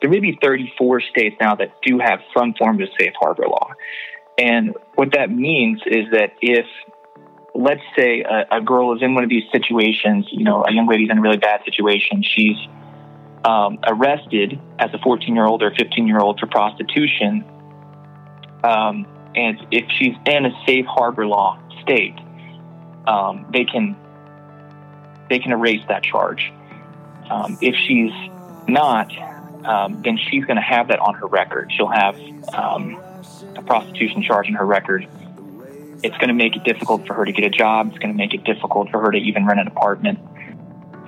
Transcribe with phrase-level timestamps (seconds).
[0.00, 3.70] there may be 34 states now that do have some form of safe harbor law.
[4.38, 6.66] And what that means is that if,
[7.54, 10.88] let's say, a, a girl is in one of these situations, you know, a young
[10.88, 12.56] lady's in a really bad situation, she's
[13.44, 17.44] um, arrested as a 14 year old or 15 year old for prostitution.
[18.64, 22.16] Um, and if she's in a safe harbor law state,
[23.06, 23.96] um, they can
[25.28, 26.52] they can erase that charge.
[27.30, 28.12] Um, if she's
[28.68, 29.10] not,
[29.64, 31.72] um, then she's going to have that on her record.
[31.76, 32.18] She'll have
[32.52, 33.00] um,
[33.56, 35.06] a prostitution charge in her record.
[36.02, 37.88] It's going to make it difficult for her to get a job.
[37.88, 40.18] It's going to make it difficult for her to even rent an apartment.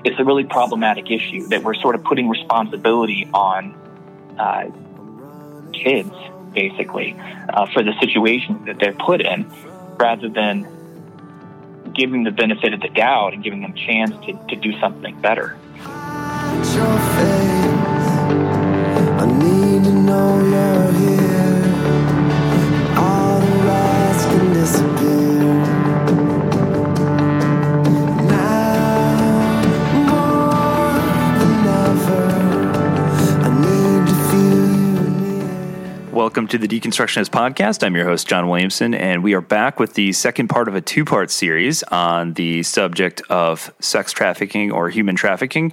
[0.05, 3.75] It's a really problematic issue that we're sort of putting responsibility on
[4.39, 4.71] uh,
[5.73, 6.12] kids,
[6.53, 7.17] basically,
[7.48, 9.51] uh, for the situation that they're put in,
[9.98, 10.69] rather than
[11.95, 15.21] giving the benefit of the doubt and giving them a chance to, to do something
[15.21, 15.57] better.
[36.35, 37.87] Welcome to the Deconstructionist Podcast.
[37.87, 40.81] I'm your host, John Williamson, and we are back with the second part of a
[40.81, 45.73] two part series on the subject of sex trafficking or human trafficking.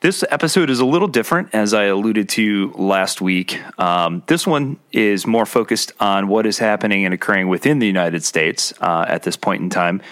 [0.00, 3.62] This episode is a little different, as I alluded to last week.
[3.78, 8.24] Um, this one is more focused on what is happening and occurring within the United
[8.24, 10.02] States uh, at this point in time.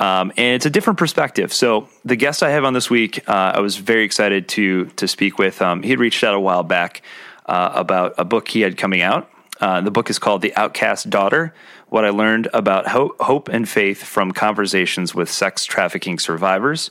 [0.00, 1.52] Um, and it's a different perspective.
[1.52, 5.06] So the guest I have on this week, uh, I was very excited to to
[5.06, 5.62] speak with.
[5.62, 7.02] Um, he had reached out a while back
[7.46, 9.30] uh, about a book he had coming out.
[9.60, 11.54] Uh, the book is called The Outcast Daughter
[11.88, 16.90] What I Learned About Ho- Hope and Faith from Conversations with Sex Trafficking Survivors.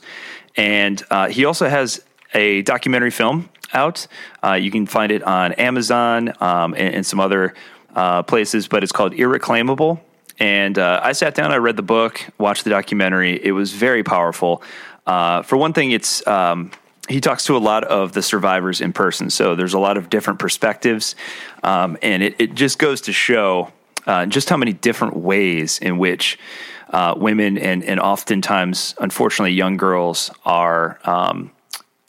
[0.56, 2.02] And uh, he also has
[2.32, 4.06] a documentary film out.
[4.42, 7.54] Uh, you can find it on Amazon um, and, and, some other
[7.94, 10.00] uh, places, but it's called Irreclaimable.
[10.38, 13.38] And uh, I sat down, I read the book, watched the documentary.
[13.44, 14.62] It was very powerful.
[15.06, 16.72] for one thing, it's um,
[17.08, 19.30] he talks to a lot of the survivors in person.
[19.30, 21.14] So there's a lot of different perspectives.
[21.62, 23.72] Um, and it, it, just goes to show
[24.06, 26.38] uh, just how many different ways in which
[26.90, 30.98] uh, women and, and oftentimes, unfortunately, young girls are.
[31.04, 31.50] Um,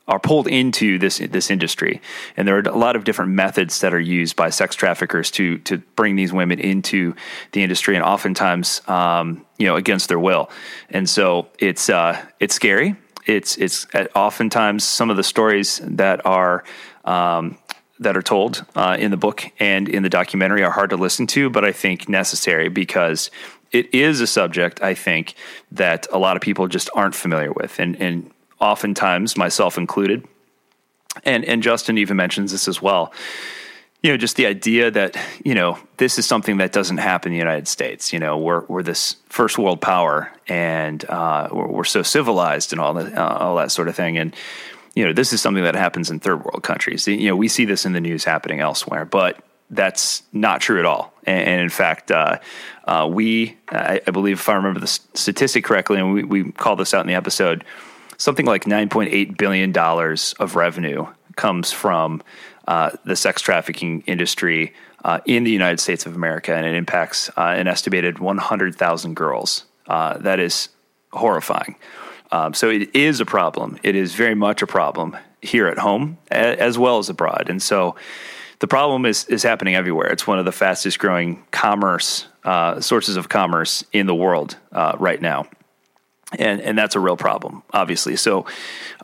[0.07, 1.99] are pulled into this this industry,
[2.37, 5.57] and there are a lot of different methods that are used by sex traffickers to
[5.57, 7.15] to bring these women into
[7.53, 10.51] the industry, and oftentimes, um, you know, against their will.
[10.91, 12.95] And so it's uh, it's scary
[13.25, 16.63] it's it's uh, oftentimes some of the stories that are
[17.03, 17.57] um,
[17.99, 21.27] that are told uh, in the book and in the documentary are hard to listen
[21.27, 23.31] to, but I think necessary because
[23.71, 25.35] it is a subject I think
[25.71, 30.27] that a lot of people just aren't familiar with, and and oftentimes myself included,
[31.23, 33.13] and and Justin even mentions this as well
[34.05, 37.33] you know, just the idea that, you know, this is something that doesn't happen in
[37.33, 38.13] the United States.
[38.13, 42.79] You know, we're, we're this first world power and uh, we're, we're, so civilized and
[42.79, 44.19] all that, uh, all that sort of thing.
[44.19, 44.35] And,
[44.93, 47.07] you know, this is something that happens in third world countries.
[47.07, 50.85] You know, we see this in the news happening elsewhere, but that's not true at
[50.85, 51.11] all.
[51.23, 52.37] And, and in fact, uh,
[52.85, 56.75] uh we, I, I, believe, if I remember the statistic correctly, and we, we call
[56.75, 57.65] this out in the episode,
[58.17, 62.21] something like $9.8 billion of revenue comes from
[62.67, 67.29] uh, the sex trafficking industry uh, in the United States of America, and it impacts
[67.37, 69.65] uh, an estimated 100,000 girls.
[69.87, 70.69] Uh, that is
[71.13, 71.75] horrifying.
[72.31, 73.77] Um, so it is a problem.
[73.83, 77.49] It is very much a problem here at home as well as abroad.
[77.49, 77.95] And so
[78.59, 80.07] the problem is is happening everywhere.
[80.07, 84.95] It's one of the fastest growing commerce uh, sources of commerce in the world uh,
[84.97, 85.47] right now,
[86.39, 88.15] and and that's a real problem, obviously.
[88.15, 88.45] So,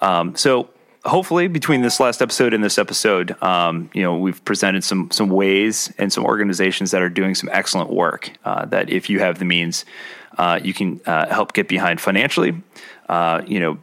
[0.01, 0.69] um, so
[1.05, 5.29] hopefully between this last episode and this episode, um, you know, we've presented some some
[5.29, 8.31] ways and some organizations that are doing some excellent work.
[8.45, 9.85] Uh, that if you have the means,
[10.37, 12.61] uh, you can uh, help get behind financially.
[13.09, 13.77] Uh, you know,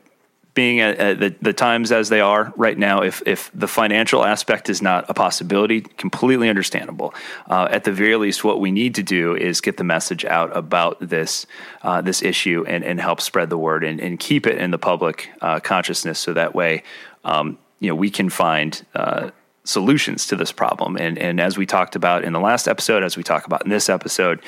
[0.55, 4.25] being at, at the, the, times as they are right now, if if the financial
[4.25, 7.15] aspect is not a possibility, completely understandable.
[7.47, 10.57] Uh, at the very least, what we need to do is get the message out
[10.57, 11.47] about this
[11.83, 14.79] uh, this issue and, and help spread the word and, and keep it in the
[14.79, 15.31] public
[15.63, 16.83] consciousness, so that way
[17.25, 19.31] um, you know, we can find uh,
[19.65, 20.97] solutions to this problem.
[20.97, 23.71] And and as we talked about in the last episode, as we talk about in
[23.71, 24.41] this episode,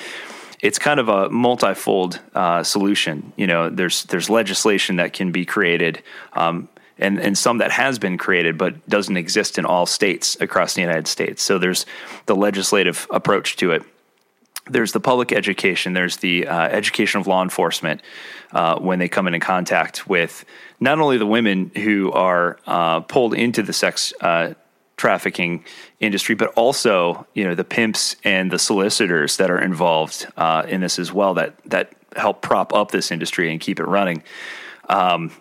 [0.60, 3.32] it's kind of a multifold uh, solution.
[3.36, 6.02] You know, there's there's legislation that can be created.
[6.32, 6.68] Um,
[7.02, 10.82] and, and some that has been created but doesn't exist in all states across the
[10.82, 11.42] United States.
[11.42, 11.86] So there's
[12.26, 13.82] the legislative approach to it
[14.70, 18.00] there's the public education, there's the uh, education of law enforcement
[18.52, 20.44] uh, when they come into contact with
[20.78, 24.54] not only the women who are uh, pulled into the sex uh,
[24.96, 25.64] trafficking
[25.98, 30.80] industry, but also you know the pimps and the solicitors that are involved uh, in
[30.80, 34.22] this as well that that help prop up this industry and keep it running.
[34.88, 35.32] Um,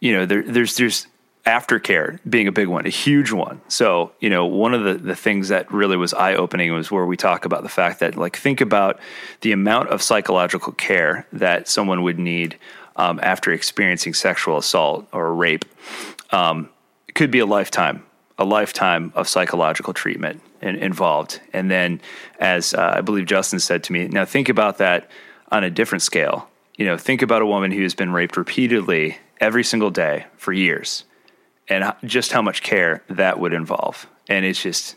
[0.00, 1.06] you know, there, there's there's
[1.44, 3.60] aftercare being a big one, a huge one.
[3.68, 7.04] So, you know, one of the, the things that really was eye opening was where
[7.04, 8.98] we talk about the fact that, like, think about
[9.42, 12.58] the amount of psychological care that someone would need
[12.96, 15.66] um, after experiencing sexual assault or rape.
[16.30, 16.70] Um,
[17.08, 18.04] it could be a lifetime,
[18.38, 21.40] a lifetime of psychological treatment in, involved.
[21.52, 22.00] And then,
[22.40, 25.10] as uh, I believe Justin said to me, now think about that
[25.52, 26.48] on a different scale.
[26.76, 31.04] You know, think about a woman who's been raped repeatedly every single day for years
[31.68, 34.06] and just how much care that would involve.
[34.28, 34.96] And it's just,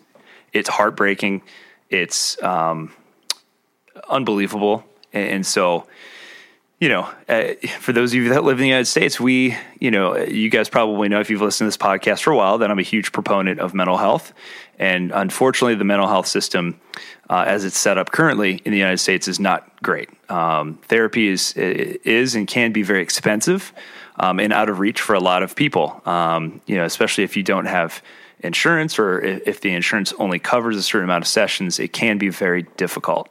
[0.54, 1.42] it's heartbreaking.
[1.90, 2.94] It's um,
[4.10, 4.84] unbelievable.
[5.14, 5.88] And, so,
[6.80, 9.90] you know, uh, for those of you that live in the United States, we, you
[9.90, 12.70] know, you guys probably know if you've listened to this podcast for a while that
[12.70, 14.34] I'm a huge proponent of mental health.
[14.78, 16.80] And unfortunately, the mental health system,
[17.30, 20.10] uh, as it's set up currently in the United States, is not great.
[20.30, 23.74] Um, therapy is is and can be very expensive
[24.18, 26.02] um, and out of reach for a lot of people.
[26.06, 28.02] Um, you know, especially if you don't have
[28.40, 32.30] insurance or if the insurance only covers a certain amount of sessions, it can be
[32.30, 33.30] very difficult.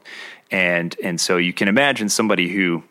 [0.51, 2.83] And and so you can imagine somebody who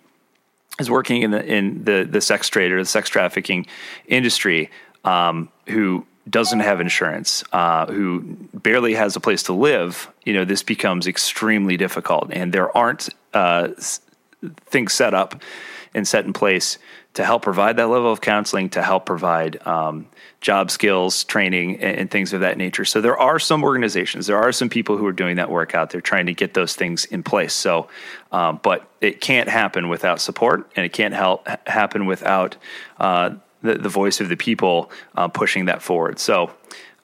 [0.80, 3.66] is working in the in the the sex trade or the sex trafficking
[4.08, 4.70] industry
[5.04, 8.22] um, who doesn't have insurance, uh, who
[8.54, 13.10] barely has a place to live, you know, this becomes extremely difficult, and there aren't
[13.34, 13.70] uh,
[14.66, 15.42] things set up
[15.94, 16.78] and set in place
[17.16, 20.06] to help provide that level of counseling, to help provide um,
[20.42, 22.84] job skills, training, and, and, things of that nature.
[22.84, 25.92] So there are some organizations, there are some people who are doing that work out
[25.92, 27.54] there, trying to get those things in place.
[27.54, 27.88] So,
[28.34, 32.58] um, but it can't happen without support, and it can't help happen without
[33.00, 36.20] uh, the, the voice of the people uh, pushing that forward.
[36.20, 36.52] So.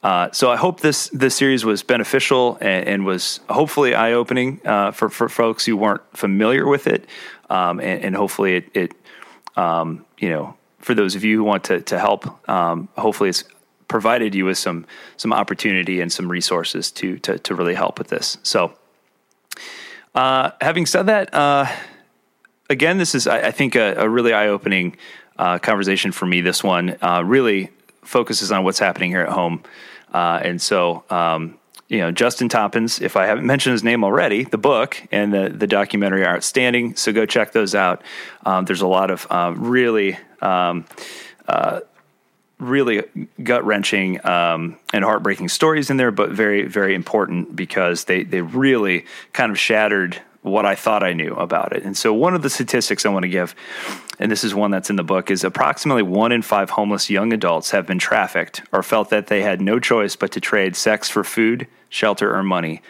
[0.04, 4.60] Uh, so I hope this this series was beneficial and, and was hopefully eye opening
[4.66, 7.06] uh, for for folks who weren't familiar with it,
[7.52, 8.96] um, and, and, hopefully it, it
[9.56, 13.44] um, you know, for those of you who want to to help, um, hopefully it's
[13.88, 14.86] provided you with some
[15.18, 18.38] some opportunity and some resources to to to really help with this.
[18.44, 18.74] So,
[20.15, 21.68] uh, having said that, uh,
[22.69, 24.95] again, this is I, I think a, a really eye opening
[25.38, 26.42] uh, conversation for me.
[26.42, 27.69] This one uh, really
[28.04, 29.63] focuses on what's happening here at home,
[30.13, 31.04] uh, and so.
[31.09, 31.57] Um,
[31.92, 35.50] you know, Justin Toppins, if I haven't mentioned his name already, the book and the,
[35.50, 36.96] the documentary are outstanding.
[36.96, 38.02] So go check those out.
[38.46, 40.86] Um, there's a lot of uh, really, um,
[41.50, 41.82] uh,
[42.60, 43.04] really
[43.44, 48.40] gut wrenching um, and heartbreaking stories in there, but very, very important because they, they
[48.40, 51.84] really kind of shattered what I thought I knew about it.
[51.84, 53.56] And so, one of the statistics I want to give,
[54.20, 57.32] and this is one that's in the book, is approximately one in five homeless young
[57.32, 61.10] adults have been trafficked or felt that they had no choice but to trade sex
[61.10, 62.82] for food, shelter, or money.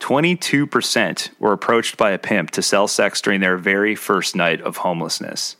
[0.00, 4.78] 22% were approached by a pimp to sell sex during their very first night of
[4.78, 5.56] homelessness.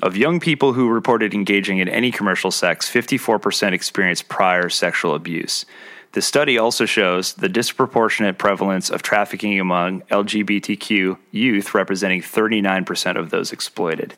[0.00, 5.64] Of young people who reported engaging in any commercial sex, 54% experienced prior sexual abuse.
[6.12, 13.30] The study also shows the disproportionate prevalence of trafficking among LGBTQ youth, representing 39% of
[13.30, 14.14] those exploited.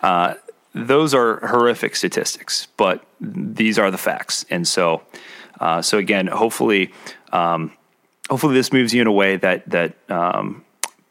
[0.00, 0.34] Uh,
[0.74, 4.44] those are horrific statistics, but these are the facts.
[4.50, 5.02] And so,
[5.60, 6.92] uh, so again, hopefully,
[7.32, 7.72] um,
[8.28, 10.63] hopefully this moves you in a way that that um,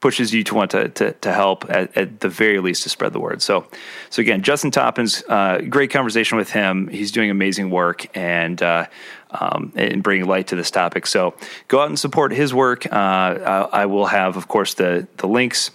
[0.04, 3.14] pushes you to want to to, to help at, at, the very least to spread
[3.14, 3.42] the word.
[3.42, 3.66] So,
[4.10, 6.90] so again, Justin Toppins, uh, great conversation with him.
[6.90, 8.88] He's doing amazing work and uh,
[9.32, 11.08] um, and bringing light to this topic.
[11.08, 11.36] So,
[11.70, 12.86] go out and support his work.
[12.86, 15.72] Uh, I, I, will have, of course, the the links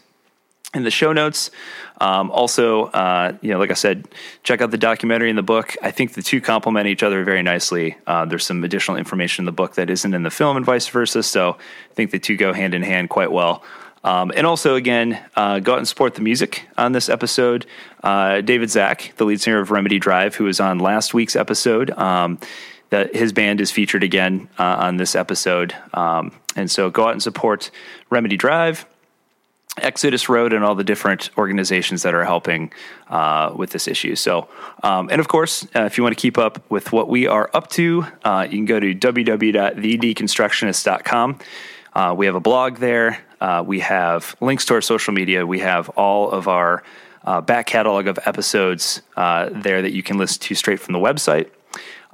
[0.75, 1.51] in the show notes.
[1.99, 4.09] Um, also, uh, you know, like I said,
[4.43, 5.75] check out the documentary and the book.
[5.83, 7.97] I think the two complement each other very nicely.
[8.07, 10.87] Uh, there's some additional information in the book that isn't in the film, and vice
[10.87, 11.23] versa.
[11.23, 11.57] So,
[11.91, 13.65] I think the two go hand in hand quite well.
[14.09, 17.67] Um, and also, again, uh, go out and support the music on this episode.
[18.03, 21.91] Uh, David Zach, the lead singer of Remedy Drive, who was on last week's episode,
[21.91, 22.38] um,
[22.88, 25.75] that his band is featured again uh, on this episode.
[25.93, 27.71] Um, and so, go out and support
[28.09, 28.87] Remedy Drive.
[29.77, 32.73] Exodus Road and all the different organizations that are helping
[33.09, 34.17] uh, with this issue.
[34.17, 34.49] So,
[34.83, 37.49] um, and of course, uh, if you want to keep up with what we are
[37.55, 41.38] up to, uh, you can go to www.thedeconstructionist.com.
[41.93, 43.21] Uh, we have a blog there.
[43.40, 45.47] Uh, we have links to our social media.
[45.47, 46.83] We have all of our
[47.25, 50.99] uh, back catalog of episodes uh, there that you can listen to straight from the
[50.99, 51.50] website.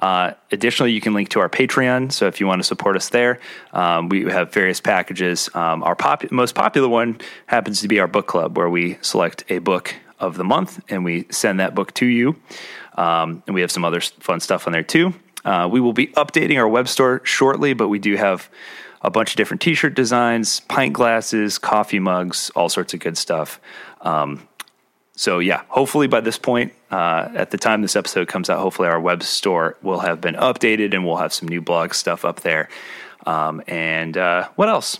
[0.00, 2.12] Uh, additionally, you can link to our Patreon.
[2.12, 3.38] So if you want to support us there,
[3.72, 5.48] um, we have various packages.
[5.54, 9.44] Um, our pop- most popular one happens to be our book club, where we select
[9.48, 12.36] a book of the month and we send that book to you.
[12.96, 15.14] Um, and we have some other fun stuff on there too.
[15.44, 18.48] Uh, we will be updating our web store shortly, but we do have
[19.04, 23.18] a bunch of different t shirt designs, pint glasses, coffee mugs, all sorts of good
[23.18, 23.60] stuff.
[24.00, 24.48] Um,
[25.16, 28.88] so, yeah, hopefully by this point, uh, at the time this episode comes out, hopefully
[28.88, 32.40] our web store will have been updated and we'll have some new blog stuff up
[32.40, 32.68] there.
[33.24, 34.98] Um, and uh, what else?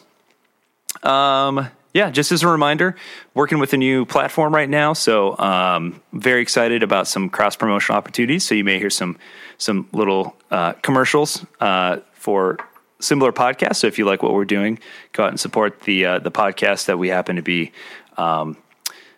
[1.03, 2.97] Um, yeah, just as a reminder,
[3.35, 7.97] working with a new platform right now, so um, very excited about some cross promotional
[7.97, 8.45] opportunities.
[8.45, 9.17] So you may hear some
[9.59, 12.59] some little uh, commercials uh, for
[13.05, 13.77] similar podcasts.
[13.77, 14.79] So if you like what we're doing,
[15.13, 17.73] go out and support the uh, the podcast that we happen to be
[18.17, 18.57] um,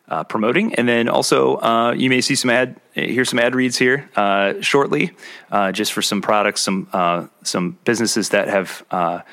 [0.08, 0.74] uh, promoting.
[0.74, 4.54] And then also, uh, you may see some ad, hear some ad reads here uh,
[4.60, 5.12] shortly,
[5.50, 9.24] uh, just for some products, some uh, some businesses that have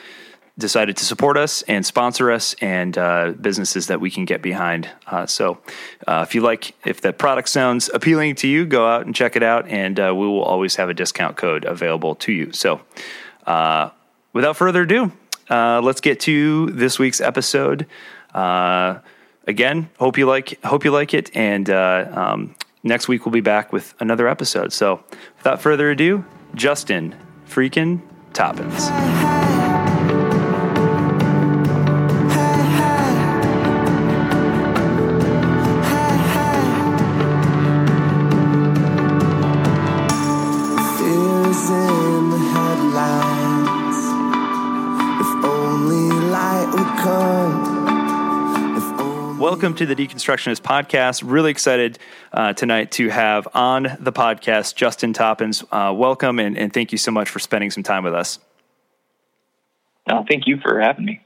[0.56, 2.94] decided to support us and sponsor us, and
[3.42, 4.90] businesses that we can get behind.
[5.26, 5.60] so,
[6.08, 9.44] if you like, if the product sounds appealing to you, go out and check it
[9.44, 12.52] out, and we will always have a discount code available to you.
[12.52, 12.82] So,
[14.34, 15.12] without further ado,
[15.50, 17.88] let's get to this week's episode.
[18.34, 19.00] Uh,
[19.48, 23.42] again, hope you like hope you like it, and uh, um, next week we'll be
[23.42, 24.74] back with another episode.
[24.74, 25.04] So,
[25.38, 26.26] without further ado,
[26.56, 27.16] Justin
[27.48, 28.02] freaking
[28.34, 28.90] Toppins.
[49.64, 51.24] Welcome to the Deconstructionist podcast.
[51.26, 51.98] Really excited
[52.34, 55.64] uh, tonight to have on the podcast Justin Toppins.
[55.72, 58.40] Uh, welcome and, and, thank you so much for spending some time with us.
[60.10, 61.22] No, thank you for having me.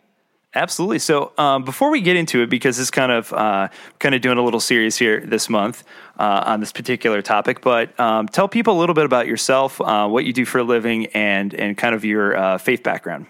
[0.53, 0.99] Absolutely.
[0.99, 4.37] So um, before we get into it, because it's kind of uh, kind of doing
[4.37, 5.83] a little series here this month
[6.19, 10.07] uh, on this particular topic, but um, tell people a little bit about yourself, uh,
[10.07, 13.25] what you do for a living, and and kind of your uh, faith background.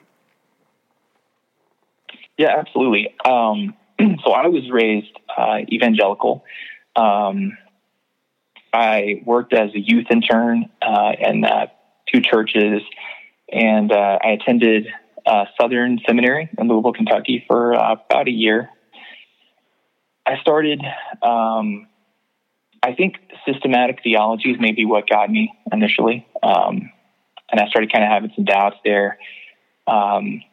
[2.38, 3.16] Yeah, absolutely.
[3.24, 3.74] Um,
[4.26, 6.44] so I was raised uh, evangelical.
[6.96, 7.58] Um,
[8.74, 11.68] I worked as a youth intern uh, in uh,
[12.12, 12.82] two churches,
[13.52, 14.88] and uh, I attended
[15.26, 18.70] uh, Southern Seminary in Louisville, Kentucky, for uh, about a year.
[20.26, 20.82] I started.
[21.22, 21.88] Um,
[22.84, 26.92] I think systematic theology is maybe what got me initially, um,
[27.52, 29.18] and I started kind of having some doubts there.
[29.88, 30.44] Um,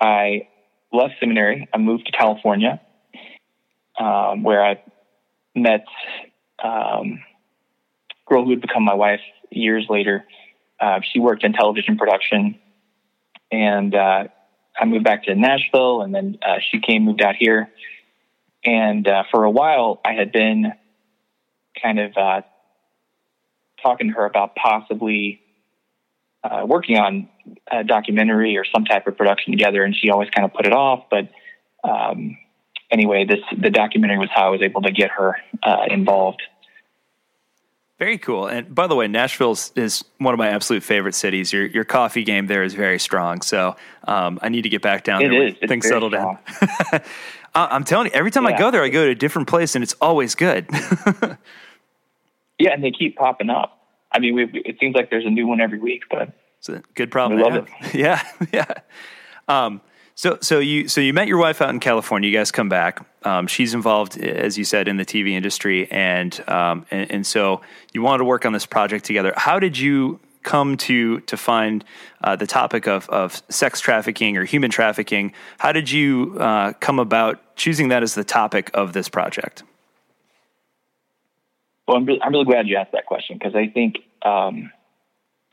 [0.00, 0.48] I
[0.92, 1.68] left seminary.
[1.72, 2.80] I moved to California,
[3.98, 4.82] um, where I
[5.54, 5.84] met
[6.62, 7.22] um,
[8.10, 9.20] a girl who would become my wife
[9.50, 10.24] years later.
[10.78, 12.58] Uh, she worked in television production,
[13.50, 14.24] and uh,
[14.78, 17.70] I moved back to Nashville, and then uh, she came, moved out here,
[18.64, 20.72] and uh, for a while I had been
[21.82, 22.42] kind of uh,
[23.82, 25.40] talking to her about possibly
[26.42, 27.28] uh, working on
[27.70, 30.72] a documentary or some type of production together, and she always kind of put it
[30.72, 31.04] off.
[31.10, 31.28] But
[31.84, 32.38] um,
[32.90, 36.42] anyway, this the documentary was how I was able to get her uh, involved.
[37.98, 38.46] Very cool.
[38.46, 41.52] And by the way, Nashville is one of my absolute favorite cities.
[41.52, 43.42] Your your coffee game there is very strong.
[43.42, 43.76] So
[44.08, 45.48] um, I need to get back down it there.
[45.48, 45.54] Is.
[45.68, 46.38] Things settle down.
[47.54, 48.54] I'm telling you, every time yeah.
[48.54, 50.66] I go there, I go to a different place, and it's always good.
[52.58, 53.79] yeah, and they keep popping up.
[54.12, 56.82] I mean, we, it seems like there's a new one every week, but it's a
[56.94, 57.40] good problem.
[57.40, 57.68] love it.
[57.94, 58.72] Yeah, yeah.
[59.48, 59.80] Um,
[60.14, 62.28] so, so you, so you met your wife out in California.
[62.28, 63.06] You guys come back.
[63.24, 67.62] Um, she's involved, as you said, in the TV industry, and, um, and and so
[67.92, 69.32] you wanted to work on this project together.
[69.36, 71.84] How did you come to to find
[72.22, 75.32] uh, the topic of of sex trafficking or human trafficking?
[75.58, 79.62] How did you uh, come about choosing that as the topic of this project?
[81.90, 84.70] Well, I'm really, I'm really glad you asked that question because I think um,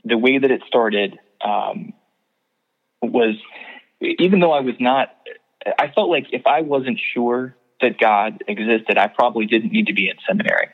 [0.03, 1.93] the way that it started um,
[3.01, 3.37] was,
[3.99, 5.15] even though I was not,
[5.79, 9.93] I felt like if I wasn't sure that God existed, I probably didn't need to
[9.93, 10.67] be in seminary.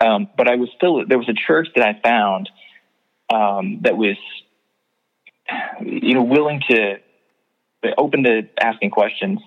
[0.00, 2.48] Um, but I was still, there was a church that I found
[3.30, 4.16] um, that was,
[5.82, 7.00] you know, willing to,
[7.98, 9.40] open to asking questions.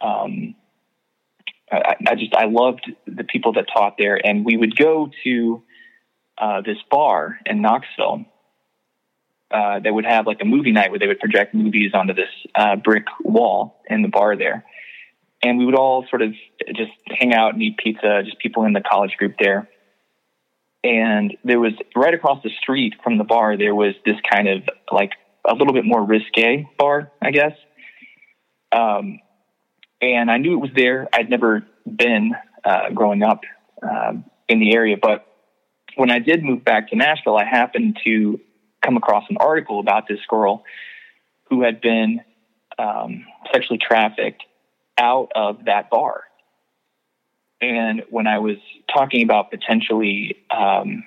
[0.00, 0.54] Um,
[1.70, 5.62] I, I, just I loved the people that taught there, and we would go to
[6.38, 8.26] uh, this bar in Knoxville.
[9.50, 12.28] Uh, they would have like a movie night where they would project movies onto this
[12.54, 14.64] uh, brick wall in the bar there,
[15.42, 16.32] and we would all sort of
[16.74, 18.22] just hang out and eat pizza.
[18.24, 19.68] Just people in the college group there,
[20.82, 24.62] and there was right across the street from the bar there was this kind of
[24.92, 25.12] like
[25.48, 27.52] a little bit more risque bar, I guess.
[28.72, 29.20] Um,
[30.12, 31.08] and I knew it was there.
[31.12, 32.32] I'd never been
[32.64, 33.40] uh, growing up
[33.82, 35.26] um, in the area, but
[35.96, 38.40] when I did move back to Nashville, I happened to
[38.82, 40.64] come across an article about this girl
[41.48, 42.20] who had been
[42.78, 44.42] um, sexually trafficked
[44.98, 46.24] out of that bar.
[47.60, 48.56] And when I was
[48.92, 51.04] talking about potentially, um,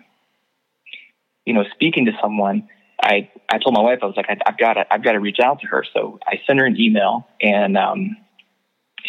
[1.45, 2.67] you know, speaking to someone,
[3.01, 5.19] I, I told my wife, I was like, I, have got to, I've got to
[5.19, 5.85] reach out to her.
[5.93, 8.17] So I sent her an email and, um,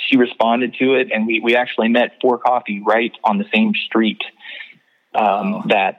[0.06, 3.72] she responded to it and we, we actually met for coffee right on the same
[3.86, 4.22] street,
[5.14, 5.62] um, oh.
[5.68, 5.98] that,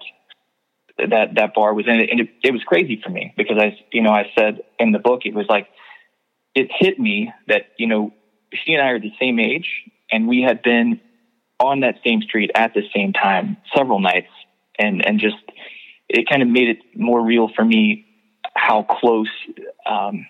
[0.97, 2.09] that, that bar was in it.
[2.09, 4.99] And it, it was crazy for me because I, you know, I said in the
[4.99, 5.67] book, it was like,
[6.55, 8.13] it hit me that, you know,
[8.53, 9.69] she and I are the same age
[10.11, 10.99] and we had been
[11.59, 14.31] on that same street at the same time several nights
[14.77, 15.35] and, and just,
[16.07, 18.05] it kind of made it more real for me
[18.55, 19.29] how close
[19.85, 20.25] um,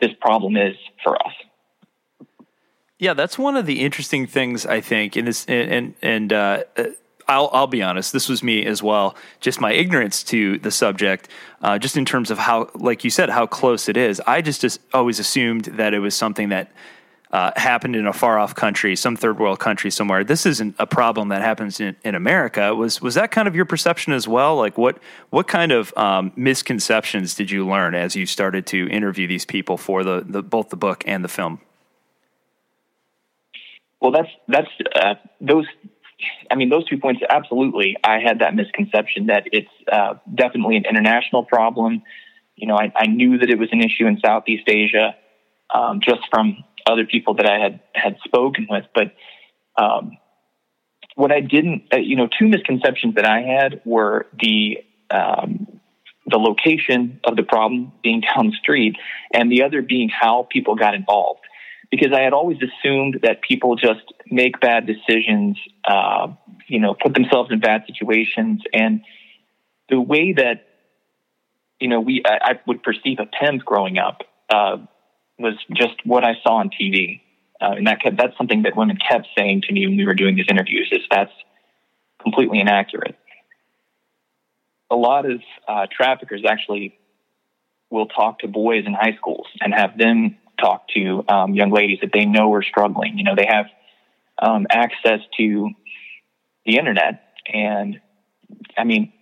[0.00, 1.32] this problem is for us.
[2.98, 6.62] Yeah, that's one of the interesting things I think, and this, and and, and uh,
[7.28, 9.16] I'll I'll be honest, this was me as well.
[9.40, 11.28] Just my ignorance to the subject,
[11.60, 14.20] uh, just in terms of how, like you said, how close it is.
[14.26, 16.72] I just, just always assumed that it was something that
[17.32, 20.24] uh, happened in a far off country, some third world country somewhere.
[20.24, 22.74] This isn't a problem that happens in, in America.
[22.74, 24.56] Was was that kind of your perception as well?
[24.56, 29.26] Like what what kind of um, misconceptions did you learn as you started to interview
[29.26, 31.60] these people for the, the both the book and the film?
[34.00, 35.66] Well, that's that's uh, those.
[36.50, 37.22] I mean, those two points.
[37.28, 42.02] Absolutely, I had that misconception that it's uh, definitely an international problem.
[42.56, 45.14] You know, I, I, knew that it was an issue in Southeast Asia,
[45.74, 48.84] um, just from other people that I had had spoken with.
[48.94, 49.12] But
[49.76, 50.16] um,
[51.16, 54.78] what I didn't, uh, you know, two misconceptions that I had were the
[55.10, 55.80] um,
[56.26, 58.96] the location of the problem being down the street,
[59.32, 61.40] and the other being how people got involved.
[61.90, 66.28] Because I had always assumed that people just make bad decisions, uh,
[66.66, 69.02] you know, put themselves in bad situations, and
[69.88, 70.66] the way that
[71.78, 74.22] you know we I, I would perceive a PEMS growing up.
[74.50, 74.78] Uh,
[75.38, 77.20] was just what I saw on TV.
[77.60, 80.14] Uh, and that kept, that's something that women kept saying to me when we were
[80.14, 81.32] doing these interviews is that's
[82.22, 83.16] completely inaccurate.
[84.90, 86.98] A lot of uh, traffickers actually
[87.90, 91.98] will talk to boys in high schools and have them talk to um, young ladies
[92.00, 93.18] that they know are struggling.
[93.18, 93.66] You know, they have
[94.38, 95.70] um, access to
[96.64, 98.00] the internet, and
[98.76, 99.12] I mean,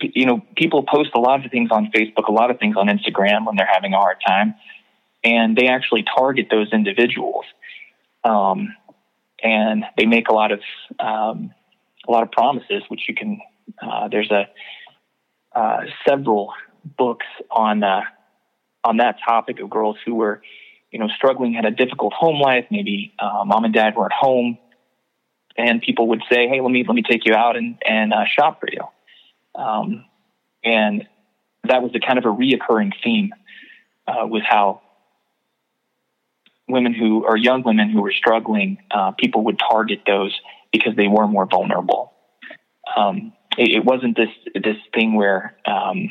[0.00, 2.86] you know, people post a lot of things on Facebook, a lot of things on
[2.86, 4.54] Instagram when they're having a hard time
[5.24, 7.44] and they actually target those individuals.
[8.24, 8.74] Um,
[9.42, 10.60] and they make a lot of
[11.00, 11.52] um,
[12.06, 13.40] a lot of promises, which you can.
[13.80, 14.44] Uh, there's a
[15.58, 16.52] uh, several
[16.96, 18.02] books on uh,
[18.84, 20.42] on that topic of girls who were,
[20.92, 22.66] you know, struggling, had a difficult home life.
[22.70, 24.58] Maybe uh, mom and dad weren't home,
[25.56, 28.24] and people would say, "Hey, let me let me take you out and and uh,
[28.26, 28.82] shop for you."
[29.60, 30.04] Um,
[30.62, 31.08] and
[31.64, 33.32] that was a kind of a reoccurring theme
[34.06, 34.82] uh, was how
[36.68, 40.38] women who or young women who were struggling, uh, people would target those
[40.72, 42.12] because they were more vulnerable.
[42.96, 46.10] Um, it, it, wasn't this this thing where um,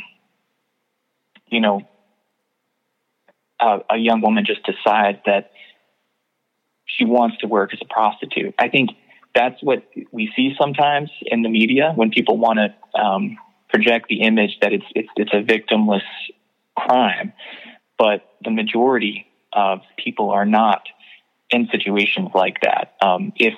[1.47, 1.81] you know
[3.61, 5.51] a, a young woman just decides that
[6.85, 8.53] she wants to work as a prostitute.
[8.59, 8.89] I think
[9.33, 13.37] that's what we see sometimes in the media when people want to um,
[13.69, 16.03] project the image that it's it's it's a victimless
[16.75, 17.33] crime,
[17.97, 20.83] but the majority of people are not
[21.49, 22.95] in situations like that.
[23.01, 23.53] Um, if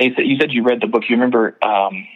[0.00, 2.06] you said you read the book, you remember um,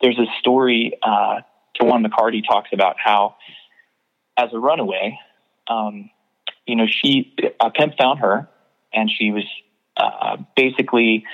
[0.00, 0.92] there's a story.
[1.02, 1.40] Uh,
[1.78, 3.36] Tajuan McCarty talks about how,
[4.38, 5.18] as a runaway,
[5.68, 6.10] um,
[6.66, 8.48] you know, she a pimp found her,
[8.92, 9.44] and she was
[9.96, 11.24] uh, basically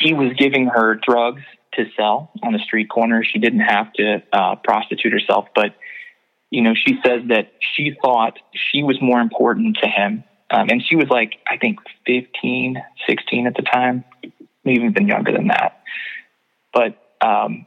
[0.00, 1.42] he was giving her drugs
[1.74, 3.24] to sell on the street corner.
[3.24, 5.74] She didn't have to uh, prostitute herself, but
[6.54, 10.22] you know, she says that she thought she was more important to him.
[10.52, 14.04] Um, and she was like, I think 15, 16 at the time,
[14.64, 15.80] maybe even younger than that.
[16.72, 17.66] But, um,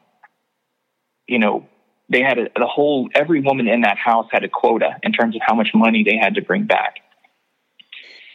[1.28, 1.68] you know,
[2.10, 5.36] they had a, the whole, every woman in that house had a quota in terms
[5.36, 6.98] of how much money they had to bring back.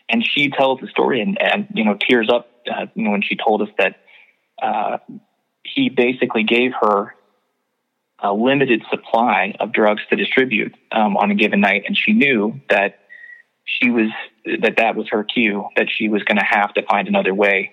[0.08, 3.22] And she tells the story and, and you know, tears up uh, you know, when
[3.22, 3.96] she told us that
[4.60, 4.98] uh,
[5.64, 7.14] he basically gave her
[8.18, 12.60] a limited supply of drugs to distribute um, on a given night, and she knew
[12.70, 13.00] that
[13.64, 14.10] she was
[14.60, 17.72] that that was her cue that she was going to have to find another way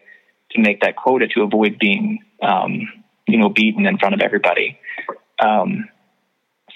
[0.52, 2.88] to make that quota to avoid being um,
[3.28, 4.80] you know beaten in front of everybody.
[5.40, 5.90] Um,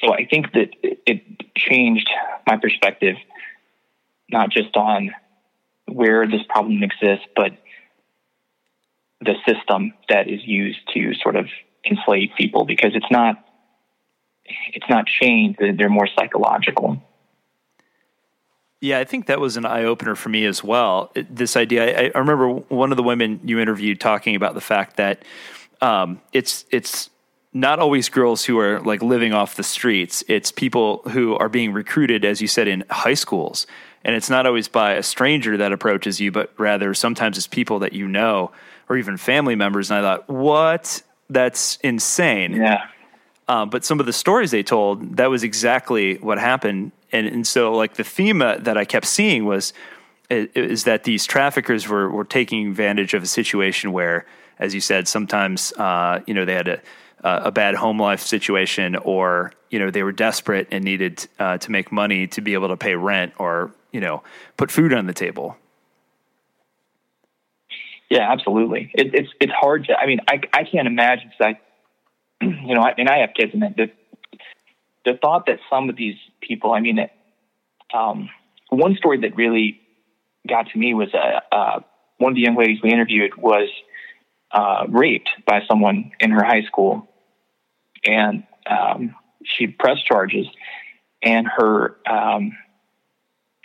[0.01, 1.23] so I think that it
[1.55, 2.09] changed
[2.47, 3.15] my perspective,
[4.29, 5.11] not just on
[5.87, 7.51] where this problem exists, but
[9.21, 11.47] the system that is used to sort of
[11.89, 13.43] enslave people because it's not
[14.73, 17.01] it's not chains; they're more psychological.
[18.81, 21.13] Yeah, I think that was an eye opener for me as well.
[21.15, 24.97] This idea, I, I, remember one of the women you interviewed talking about the fact
[24.97, 25.23] that
[25.79, 27.09] um, it's it's
[27.53, 30.23] not always girls who are like living off the streets.
[30.27, 33.67] It's people who are being recruited, as you said, in high schools,
[34.03, 37.79] and it's not always by a stranger that approaches you, but rather sometimes it's people
[37.79, 38.51] that you know
[38.89, 39.91] or even family members.
[39.91, 41.01] And I thought, what?
[41.29, 42.53] That's insane.
[42.53, 42.87] Yeah.
[43.47, 46.91] Um, but some of the stories they told, that was exactly what happened.
[47.11, 49.73] And, and so, like, the theme uh, that I kept seeing was
[50.29, 54.25] is that these traffickers were, were taking advantage of a situation where,
[54.57, 56.81] as you said, sometimes, uh, you know, they had
[57.23, 61.57] a, a bad home life situation or, you know, they were desperate and needed uh,
[61.57, 64.23] to make money to be able to pay rent or, you know,
[64.57, 65.57] put food on the table.
[68.09, 68.91] Yeah, absolutely.
[68.93, 71.55] It, it's, it's hard to, I mean, I, I can't imagine because
[72.41, 73.91] I, you know, I, and I have kids, and the
[75.05, 76.97] the thought that some of these people, I mean,
[77.93, 78.29] um,
[78.69, 79.81] one story that really
[80.47, 81.79] got to me was uh, uh,
[82.17, 83.69] one of the young ladies we interviewed was
[84.51, 87.09] uh, raped by someone in her high school,
[88.05, 90.47] and um, she pressed charges,
[91.21, 92.51] and her um,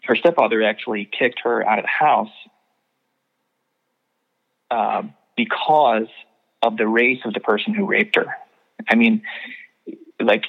[0.04, 2.32] her stepfather actually kicked her out of the house
[4.70, 5.02] uh,
[5.36, 6.08] because
[6.62, 8.26] of the race of the person who raped her.
[8.88, 9.22] I mean,
[10.20, 10.44] like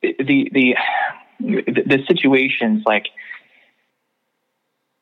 [0.00, 0.76] the the
[1.40, 3.06] the situations like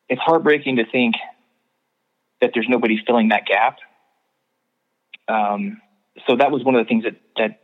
[0.08, 1.14] it's heartbreaking to think
[2.40, 3.78] that there's nobody filling that gap.
[5.26, 5.80] Um,
[6.26, 7.60] so that was one of the things that that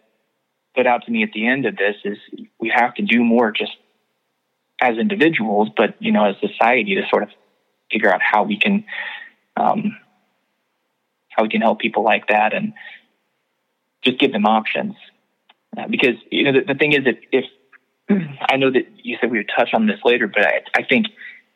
[0.73, 2.19] stood out to me at the end of this is
[2.59, 3.73] we have to do more just
[4.81, 7.31] as individuals, but you know, as society to sort of
[7.91, 8.85] figure out how we can
[9.57, 9.97] um,
[11.29, 12.75] how we can help people like that and
[14.03, 14.95] just give them options.
[15.77, 17.45] Uh, because you know the, the thing is that if
[18.49, 21.07] I know that you said we would touch on this later, but I, I think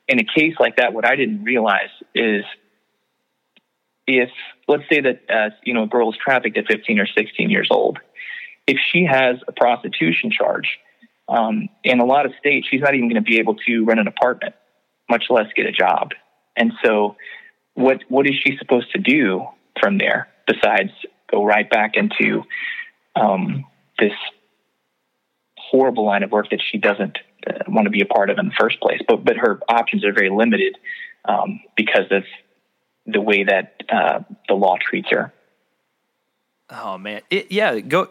[0.06, 2.44] in a case like that, what I didn't realize is
[4.08, 4.30] if
[4.66, 7.68] let's say that uh, you know a girl is trafficked at 15 or 16 years
[7.70, 7.98] old,
[8.66, 10.78] if she has a prostitution charge,
[11.28, 14.00] um, in a lot of states, she's not even going to be able to rent
[14.00, 14.54] an apartment,
[15.10, 16.12] much less get a job.
[16.56, 17.16] And so,
[17.74, 19.46] what what is she supposed to do
[19.80, 20.90] from there besides
[21.30, 22.42] go right back into
[23.14, 23.64] um,
[23.98, 24.12] this
[25.58, 28.46] horrible line of work that she doesn't uh, want to be a part of in
[28.46, 29.00] the first place.
[29.06, 30.76] But but her options are very limited
[31.26, 32.24] um, because of
[33.08, 35.32] the way that uh, the law treats her.
[36.70, 38.08] Oh man, it, yeah, go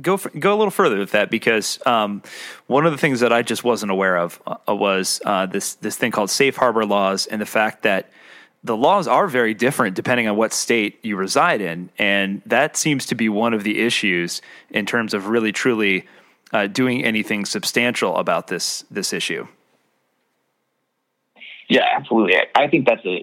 [0.00, 2.22] go for, go a little further with that because um,
[2.66, 5.96] one of the things that I just wasn't aware of uh, was uh, this this
[5.96, 8.10] thing called safe harbor laws and the fact that
[8.62, 11.90] the laws are very different depending on what state you reside in.
[11.98, 16.06] And that seems to be one of the issues in terms of really truly
[16.52, 19.46] uh, doing anything substantial about this this issue.
[21.68, 22.36] Yeah, absolutely.
[22.36, 23.22] I, I think that's a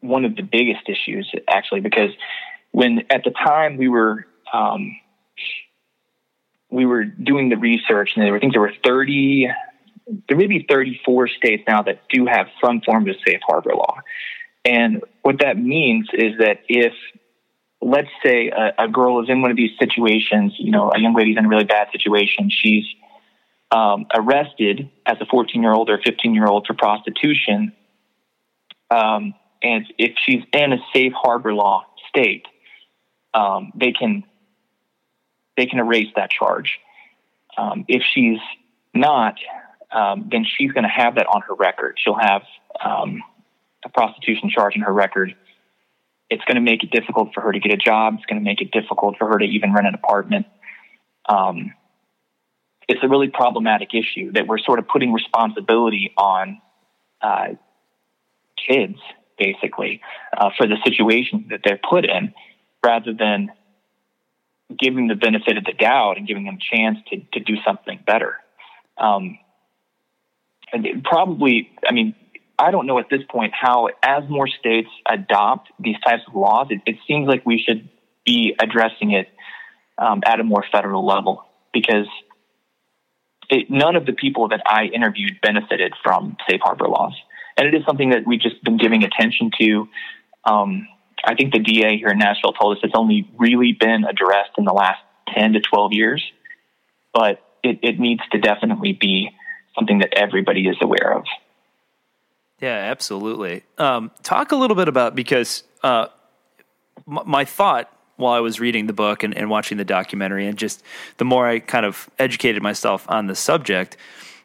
[0.00, 2.10] one of the biggest issues actually because
[2.72, 4.96] when at the time we were um,
[6.70, 9.48] we were doing the research and were things there were 30
[10.28, 13.98] there may be 34 states now that do have some form of safe harbor law
[14.64, 16.92] and what that means is that if,
[17.80, 21.14] let's say, a, a, girl is in one of these situations, you know, a young
[21.14, 22.84] lady's in a really bad situation, she's
[23.72, 27.72] um, arrested as a 14 year old or 15 year old for prostitution.
[28.90, 32.46] Um, and if she's in a safe harbor law state,
[33.34, 34.24] um, they can
[35.56, 36.78] they can erase that charge.
[37.56, 38.38] Um, if she's
[38.94, 39.34] not,
[39.90, 41.98] um, then she's going to have that on her record.
[42.02, 42.42] She'll have
[42.82, 43.22] um,
[43.84, 45.34] a prostitution charge in her record,
[46.32, 48.14] it's going to make it difficult for her to get a job.
[48.14, 50.46] It's going to make it difficult for her to even rent an apartment.
[51.28, 51.74] Um,
[52.88, 56.60] it's a really problematic issue that we're sort of putting responsibility on
[57.20, 57.48] uh,
[58.66, 58.96] kids,
[59.42, 60.00] basically,
[60.36, 62.34] uh, for the situation that they're put in,
[62.84, 63.50] rather than
[64.78, 67.98] giving the benefit of the doubt and giving them a chance to, to do something
[68.06, 68.36] better.
[68.98, 69.38] Um,
[70.72, 72.14] and probably, I mean,
[72.58, 76.68] I don't know at this point how, as more states adopt these types of laws,
[76.70, 77.88] it, it seems like we should
[78.24, 79.28] be addressing it
[79.98, 82.06] um, at a more federal level because
[83.50, 87.14] it, none of the people that I interviewed benefited from safe harbor laws.
[87.56, 89.88] And it is something that we've just been giving attention to.
[90.44, 90.88] Um,
[91.24, 94.64] I think the DA here in Nashville told us it's only really been addressed in
[94.64, 95.00] the last
[95.34, 96.22] 10 to 12 years,
[97.12, 99.30] but it, it needs to definitely be
[99.74, 101.24] something that everybody is aware of.
[102.60, 103.64] Yeah, absolutely.
[103.78, 106.06] Um, talk a little bit about because uh,
[107.08, 110.56] m- my thought while I was reading the book and, and watching the documentary, and
[110.56, 110.82] just
[111.16, 113.96] the more I kind of educated myself on the subject,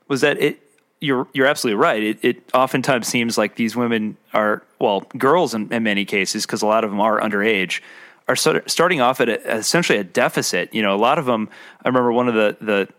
[0.08, 0.60] was that it
[1.00, 2.04] you're you're absolutely right.
[2.04, 6.62] It, it oftentimes seems like these women are well, girls in, in many cases, because
[6.62, 7.82] a lot of them are underage,
[8.28, 10.74] are sort starting off at a, essentially a deficit.
[10.74, 11.50] You know, a lot of them.
[11.84, 12.90] I remember one of the the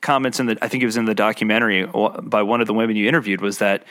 [0.00, 2.96] comments in the I think it was in the documentary by one of the women
[2.96, 3.84] you interviewed was that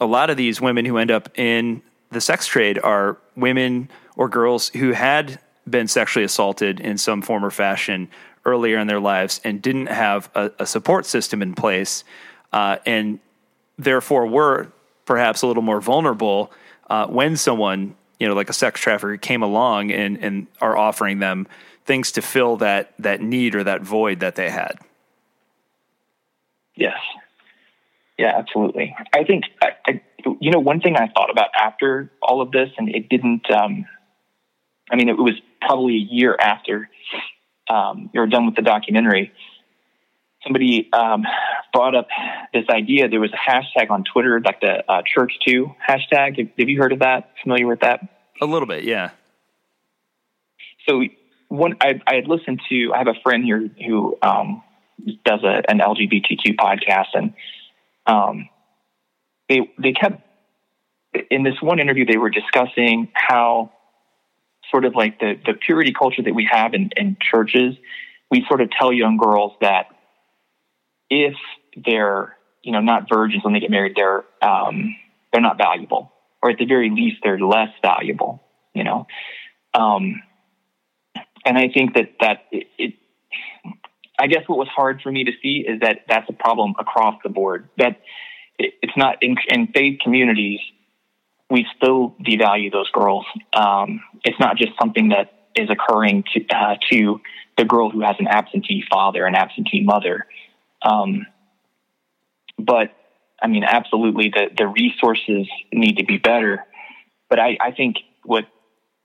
[0.00, 4.28] a lot of these women who end up in the sex trade are women or
[4.28, 8.08] girls who had been sexually assaulted in some form or fashion
[8.44, 12.04] earlier in their lives and didn't have a, a support system in place
[12.52, 13.18] uh, and
[13.78, 14.68] therefore were
[15.04, 16.52] perhaps a little more vulnerable
[16.88, 21.18] uh, when someone you know like a sex trafficker came along and and are offering
[21.18, 21.46] them
[21.84, 24.78] things to fill that that need or that void that they had.
[26.76, 26.98] Yes.
[28.18, 28.94] Yeah absolutely.
[29.14, 30.00] I think I, I,
[30.40, 33.86] you know one thing i thought about after all of this and it didn't um,
[34.90, 36.88] i mean it was probably a year after
[37.68, 39.32] um, you were done with the documentary
[40.42, 41.24] somebody um,
[41.72, 42.08] brought up
[42.52, 43.08] this idea.
[43.08, 46.38] There was a hashtag on Twitter, like the uh, Church Too hashtag.
[46.38, 47.32] Have, have, you heard of that?
[47.42, 48.00] Familiar with that?
[48.40, 49.10] A little bit, yeah.
[50.88, 51.04] So
[51.48, 52.92] one, I, I had listened to.
[52.94, 54.62] I have a friend here who um,
[55.24, 57.34] does a, an LGBTQ podcast, and
[58.06, 58.48] um,
[59.48, 60.22] they they kept
[61.30, 63.72] in this one interview they were discussing how
[64.70, 67.74] sort of like the the purity culture that we have in, in churches.
[68.30, 69.86] We sort of tell young girls that
[71.10, 71.34] if
[71.84, 74.96] they're you know not virgins when they get married, they're um,
[75.32, 78.42] they're not valuable, or at the very least, they're less valuable.
[78.74, 79.06] You know,
[79.74, 80.22] um,
[81.44, 82.94] and I think that that it, it,
[84.18, 87.16] I guess what was hard for me to see is that that's a problem across
[87.22, 87.68] the board.
[87.78, 88.00] That
[88.58, 90.60] it, it's not in, in faith communities.
[91.50, 93.26] We still devalue those girls.
[93.52, 97.20] Um, it's not just something that is occurring to, uh, to
[97.58, 100.26] the girl who has an absentee father, an absentee mother.
[100.82, 101.26] Um,
[102.58, 102.94] but
[103.42, 106.64] I mean, absolutely, the the resources need to be better.
[107.28, 108.46] But I, I think what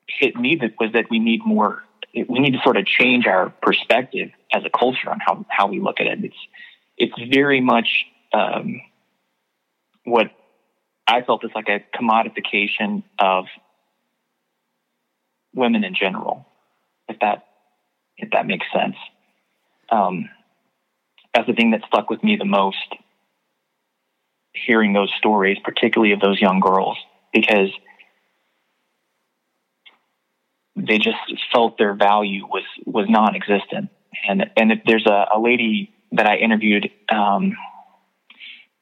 [0.07, 1.83] hit me was that we need more.
[2.13, 5.79] We need to sort of change our perspective as a culture on how how we
[5.79, 6.23] look at it.
[6.23, 6.35] It's
[6.97, 8.81] it's very much um,
[10.03, 10.31] what
[11.07, 13.45] I felt is like a commodification of
[15.53, 16.45] women in general,
[17.07, 17.45] if that
[18.17, 18.95] if that makes sense.
[19.89, 20.29] Um,
[21.35, 22.77] that's the thing that stuck with me the most
[24.53, 26.97] hearing those stories, particularly of those young girls,
[27.33, 27.69] because
[30.77, 31.17] they just
[31.53, 33.89] felt their value was was non-existent.
[34.27, 37.55] And and if there's a, a lady that I interviewed, um,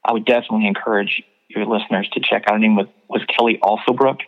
[0.06, 2.54] I would definitely encourage your listeners to check out.
[2.54, 4.20] Her name was was Kelly Alsobrook.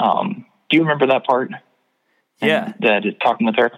[0.00, 1.52] Um, do you remember that part?
[2.42, 3.70] Yeah, that talking with her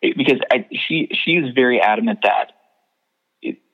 [0.00, 2.52] because I, she she was very adamant that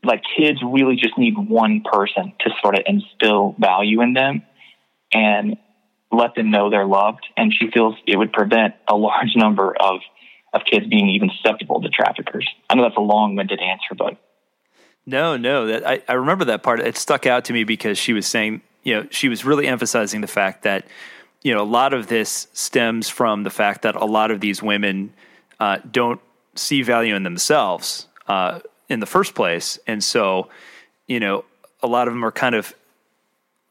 [0.02, 4.42] like kids really just need one person to sort of instill value in them
[5.12, 5.56] and
[6.12, 7.26] let them know they're loved.
[7.36, 10.00] And she feels it would prevent a large number of,
[10.52, 12.48] of kids being even susceptible to traffickers.
[12.68, 14.16] I know that's a long winded answer, but.
[15.06, 16.80] No, no, that I, I remember that part.
[16.80, 20.20] It stuck out to me because she was saying, you know, she was really emphasizing
[20.20, 20.86] the fact that,
[21.42, 24.62] you know, a lot of this stems from the fact that a lot of these
[24.62, 25.12] women
[25.58, 26.20] uh, don't
[26.54, 28.06] see value in themselves.
[28.26, 29.78] Uh, in the first place.
[29.86, 30.48] And so,
[31.06, 31.44] you know,
[31.82, 32.74] a lot of them are kind of,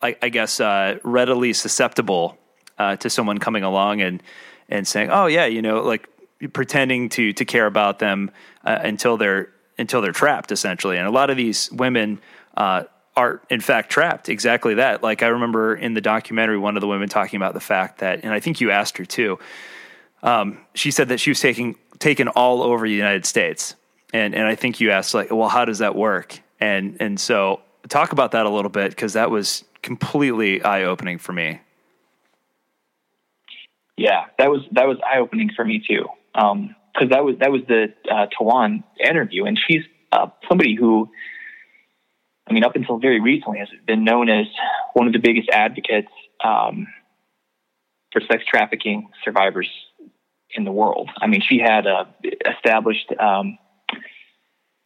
[0.02, 2.38] I, I guess, uh, readily susceptible
[2.80, 4.24] uh, to someone coming along and
[4.70, 6.08] and saying, "Oh yeah, you know," like
[6.54, 8.32] pretending to to care about them
[8.64, 10.98] uh, until they're until they're trapped, essentially.
[10.98, 12.20] And a lot of these women
[12.56, 12.84] uh,
[13.16, 14.30] are, in fact, trapped.
[14.30, 15.04] Exactly that.
[15.04, 18.24] Like I remember in the documentary, one of the women talking about the fact that,
[18.24, 19.40] and I think you asked her too.
[20.24, 23.76] Um, she said that she was taking taken all over the United States
[24.14, 26.40] and and I think you asked like, well, how does that work?
[26.60, 31.18] And and so talk about that a little bit because that was completely eye opening
[31.18, 31.62] for me.
[33.98, 36.06] Yeah, that was that was eye opening for me too.
[36.34, 41.10] Because um, that was that was the uh, Tajuan interview, and she's uh, somebody who,
[42.48, 44.46] I mean, up until very recently, has been known as
[44.94, 46.12] one of the biggest advocates
[46.44, 46.88] um,
[48.12, 49.70] for sex trafficking survivors
[50.52, 51.10] in the world.
[51.22, 52.06] I mean, she had uh,
[52.50, 53.58] established um,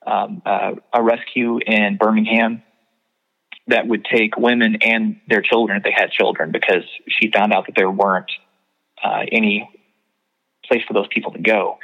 [0.06, 2.64] um, uh, a rescue in Birmingham
[3.68, 7.66] that would take women and their children if they had children because she found out
[7.68, 8.32] that there weren't
[9.04, 9.70] uh, any
[10.66, 11.78] place for those people to go.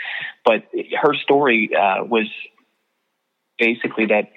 [0.46, 0.66] But
[1.02, 2.28] her story uh, was
[3.58, 4.32] basically that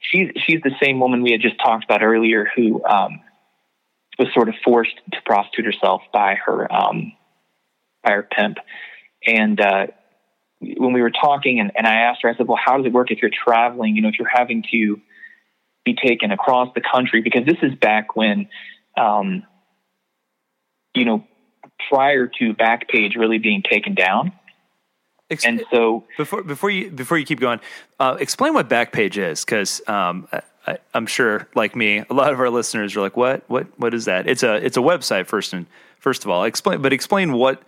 [0.00, 3.20] she's she's the same woman we had just talked about earlier who um,
[4.18, 7.12] was sort of forced to prostitute herself by her um,
[8.02, 8.58] by her pimp,
[9.26, 9.88] And uh,
[10.60, 12.92] when we were talking, and, and I asked her, I said, "Well, how does it
[12.92, 13.96] work if you're traveling?
[13.96, 15.00] You know, if you're having to
[15.84, 18.48] be taken across the country because this is back when,
[18.96, 19.44] um,
[20.94, 21.24] you know,
[21.88, 24.32] prior to Backpage really being taken down."
[25.28, 27.60] Ex- and so before before you before you keep going,
[27.98, 30.28] uh, explain what Backpage is because um,
[30.66, 33.42] I, am sure, like me, a lot of our listeners are like, "What?
[33.48, 33.66] What?
[33.78, 35.66] What is that?" It's a it's a website first and
[35.98, 36.44] first of all.
[36.44, 37.62] Explain, but explain what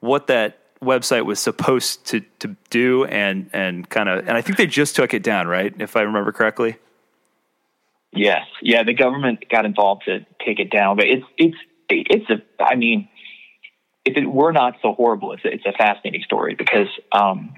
[0.00, 4.58] what that website was supposed to to do and and kind of and I think
[4.58, 5.74] they just took it down, right?
[5.78, 6.76] If I remember correctly.
[8.14, 11.56] Yes, yeah, the government got involved to take it down, but it's it's
[11.88, 13.08] it's a I mean
[14.04, 17.54] if it were not so horrible, it's a, it's a fascinating story because um,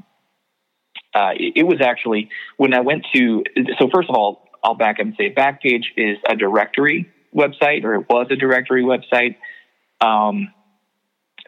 [1.14, 3.44] uh, it, it, was actually when I went to.
[3.78, 7.94] So first of all, I'll back up and say Backpage is a directory website, or
[7.94, 9.37] it was a directory website,
[10.00, 10.52] um,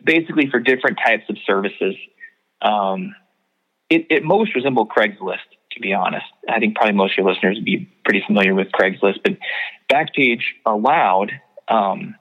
[0.05, 1.95] basically for different types of services.
[2.63, 3.15] Um,
[3.89, 6.27] it, it most resembled Craigslist, to be honest.
[6.49, 9.39] I think probably most of your listeners would be pretty familiar with Craigslist, but
[9.91, 11.31] Backpage allowed,
[11.69, 12.17] um,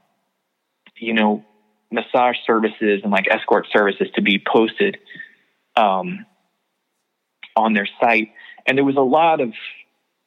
[0.98, 1.44] you know,
[1.92, 4.98] massage services and like escort services to be posted
[5.76, 6.26] um,
[7.56, 8.30] on their site.
[8.66, 9.54] And there was a lot of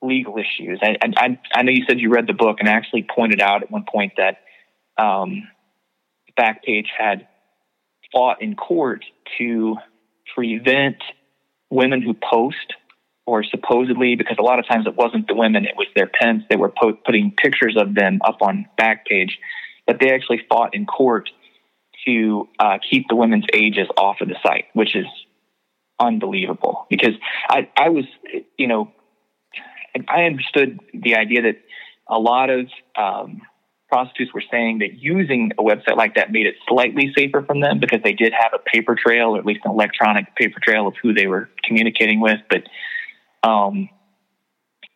[0.00, 0.80] legal issues.
[0.82, 3.62] I, I, I know you said you read the book and I actually pointed out
[3.62, 4.38] at one point that
[5.02, 5.48] um,
[6.38, 7.26] Backpage had
[8.12, 9.05] fought in court
[9.38, 9.77] to
[10.35, 10.97] prevent
[11.71, 12.75] women who post
[13.27, 16.42] or supposedly because a lot of times it wasn't the women it was their pens
[16.49, 19.33] they were po- putting pictures of them up on backpage
[19.87, 21.31] but they actually fought in court
[22.07, 25.07] to uh, keep the women's ages off of the site, which is
[25.99, 26.87] unbelievable.
[26.90, 27.14] Because
[27.49, 28.05] I, I was,
[28.57, 28.92] you know,
[30.09, 31.57] I understood the idea that
[32.09, 33.42] a lot of um,
[33.88, 37.81] prostitutes were saying that using a website like that made it slightly safer from them
[37.81, 40.94] because they did have a paper trail, or at least an electronic paper trail of
[41.03, 42.40] who they were communicating with.
[42.51, 42.64] But
[43.48, 43.88] um,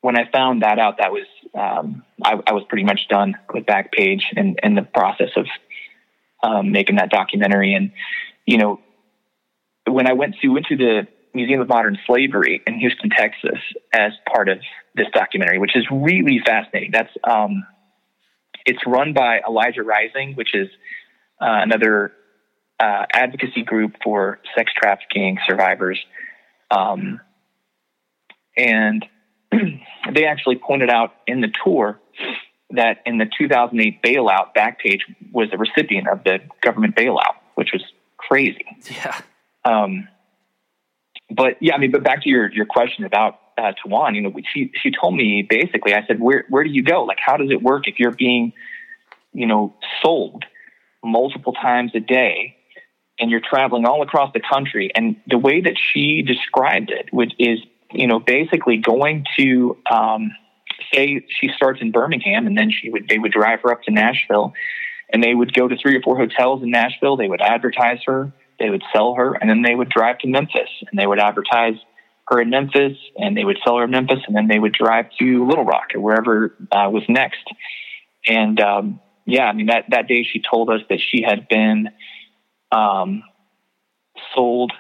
[0.03, 3.67] when I found that out, that was um, I, I, was pretty much done with
[3.67, 5.47] Backpage and, and the process of
[6.43, 7.75] um, making that documentary.
[7.75, 7.93] And
[8.47, 8.81] you know,
[9.87, 13.59] when I went to went to the Museum of Modern Slavery in Houston, Texas,
[13.93, 14.59] as part of
[14.95, 16.91] this documentary, which is really fascinating.
[16.91, 17.65] That's um,
[18.67, 20.69] it's run by Elijah Rising, which is
[21.41, 22.13] uh, another
[22.79, 26.01] uh, advocacy group for sex trafficking survivors.
[26.71, 27.21] Um,
[28.57, 29.05] and
[29.53, 32.01] they actually pointed out in the tour
[32.71, 35.01] that in the 2008 bailout, Backpage
[35.33, 37.83] was a recipient of the government bailout, which was
[38.17, 38.65] crazy.
[38.91, 39.21] Yeah.
[39.65, 40.09] Um,
[41.31, 44.33] but yeah, I mean, but back to your your question about uh, Tajuan, you know,
[44.53, 47.05] she she told me basically, I said, where where do you go?
[47.05, 48.53] Like, how does it work if you're being,
[49.33, 50.45] you know, sold
[51.05, 52.57] multiple times a day,
[53.19, 54.91] and you're traveling all across the country?
[54.95, 57.59] And the way that she described it, which is,
[57.93, 60.31] you know, basically going to um,
[60.93, 63.91] say she starts in Birmingham and then she would they would drive her up to
[63.91, 64.53] Nashville
[65.13, 67.17] and they would go to three or four hotels in Nashville.
[67.17, 70.71] They would advertise her, they would sell her, and then they would drive to Memphis
[70.91, 71.75] and they would advertise
[72.33, 75.07] her in Memphis and they would sell her in Memphis and then they would drive
[75.19, 77.45] to Little Rock or wherever uh, was next.
[78.27, 81.91] And um, yeah, I mean that that day she told us that she had been
[82.71, 83.23] um,
[84.35, 84.73] sold.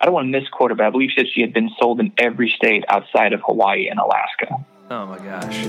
[0.00, 2.00] I don't want to misquote her, but I believe she said she had been sold
[2.00, 4.64] in every state outside of Hawaii and Alaska.
[4.90, 5.66] Oh my gosh.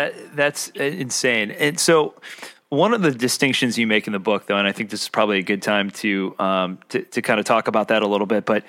[0.00, 1.50] That that's insane.
[1.50, 2.14] And so
[2.70, 5.08] one of the distinctions you make in the book, though, and I think this is
[5.10, 8.26] probably a good time to um, to, to kind of talk about that a little
[8.26, 8.64] bit, but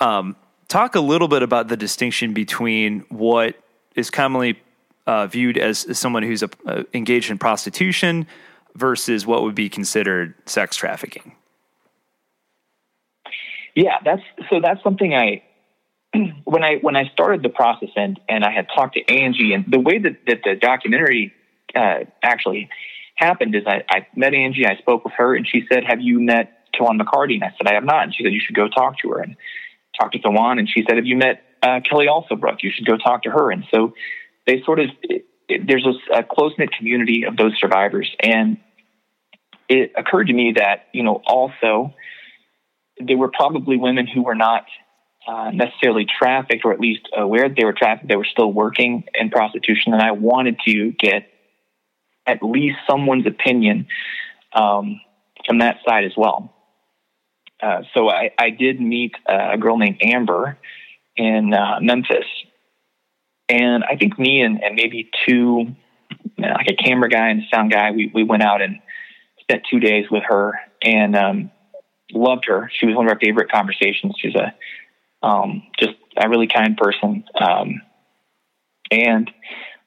[0.00, 0.36] um,
[0.68, 3.56] talk a little bit about the distinction between what
[3.96, 4.60] is commonly
[5.08, 8.26] uh, viewed as, as, someone who's a, uh, engaged in prostitution
[8.76, 11.34] versus what would be considered sex trafficking.
[13.74, 14.60] Yeah, that's so.
[14.62, 15.42] That's something I
[16.44, 19.64] when I when I started the process and and I had talked to Angie and
[19.68, 21.32] the way that that the documentary
[21.74, 22.68] uh, actually
[23.18, 26.20] happened is I, I met Angie, I spoke with her, and she said, Have you
[26.20, 27.34] met Tajuan McCarty?
[27.34, 28.04] And I said, I have not.
[28.04, 29.20] And she said, You should go talk to her.
[29.20, 29.36] And
[29.98, 32.58] talked to Tajuan, and she said, Have you met uh, Kelly Alsobrook?
[32.62, 33.50] You should go talk to her.
[33.50, 33.94] And so
[34.46, 38.08] they sort of, it, it, there's a, a close knit community of those survivors.
[38.20, 38.58] And
[39.68, 41.94] it occurred to me that, you know, also
[43.04, 44.64] there were probably women who were not
[45.28, 48.08] uh, necessarily trafficked or at least aware that they were trafficked.
[48.08, 49.92] They were still working in prostitution.
[49.92, 51.28] And I wanted to get
[52.26, 53.88] at least someone's opinion
[54.54, 55.02] um,
[55.46, 56.54] from that side as well.
[57.62, 60.56] Uh, so I, I did meet a girl named Amber
[61.16, 62.24] in uh, Memphis,
[63.48, 65.74] and I think me and, and maybe two,
[66.38, 68.78] like a camera guy and a sound guy, we we went out and
[69.40, 70.52] spent two days with her
[70.82, 71.50] and um,
[72.12, 72.70] loved her.
[72.78, 74.14] She was one of our favorite conversations.
[74.18, 74.54] She's a
[75.22, 77.80] um, just a really kind person, um,
[78.90, 79.30] and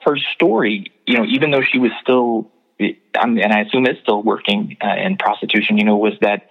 [0.02, 4.78] her story, you know, even though she was still, and I assume is still working
[4.84, 6.48] uh, in prostitution, you know, was that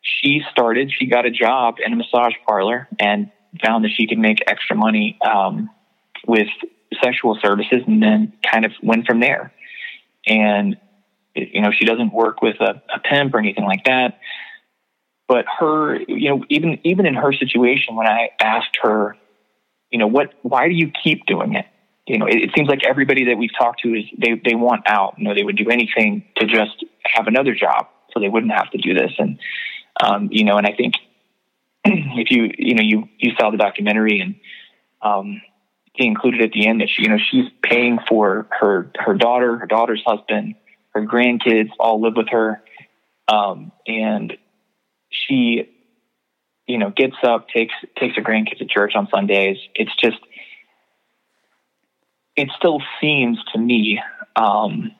[0.00, 3.30] she started, she got a job in a massage parlor and
[3.64, 5.70] found that she could make extra money um,
[6.26, 6.48] with
[7.02, 9.52] sexual services and then kind of went from there.
[10.26, 10.76] And,
[11.34, 14.18] you know, she doesn't work with a, a pimp or anything like that.
[15.26, 19.16] But her, you know, even even in her situation, when I asked her,
[19.90, 21.66] you know, what, why do you keep doing it?
[22.06, 24.82] You know, it, it seems like everybody that we've talked to is they they want
[24.86, 25.14] out.
[25.18, 28.70] You know, they would do anything to just have another job so they wouldn't have
[28.70, 29.12] to do this.
[29.18, 29.38] And
[30.02, 30.94] um, you know, and I think
[31.84, 34.34] if you you know you you saw the documentary and
[35.00, 35.40] um,
[35.94, 39.56] he included at the end that she you know she's paying for her her daughter,
[39.56, 40.56] her daughter's husband,
[40.90, 42.62] her grandkids all live with her,
[43.28, 44.36] um, and
[45.26, 45.70] she
[46.66, 49.58] you know gets up takes takes her grandkids to church on Sundays.
[49.74, 50.18] It's just
[52.36, 54.00] it still seems to me
[54.36, 54.90] um,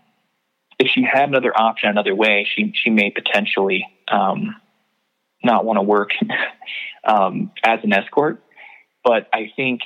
[0.79, 4.57] if she had another option, another way, she she may potentially um,
[5.43, 6.11] not want to work
[7.05, 8.43] um, as an escort.
[9.03, 9.83] But I think,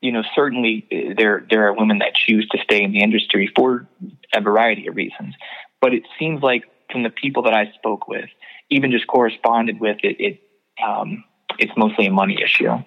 [0.00, 3.50] you know, certainly uh, there there are women that choose to stay in the industry
[3.54, 3.86] for
[4.34, 5.34] a variety of reasons.
[5.80, 8.28] But it seems like from the people that I spoke with,
[8.70, 10.40] even just corresponded with, it, it
[10.84, 11.24] um,
[11.58, 12.78] it's mostly a money issue.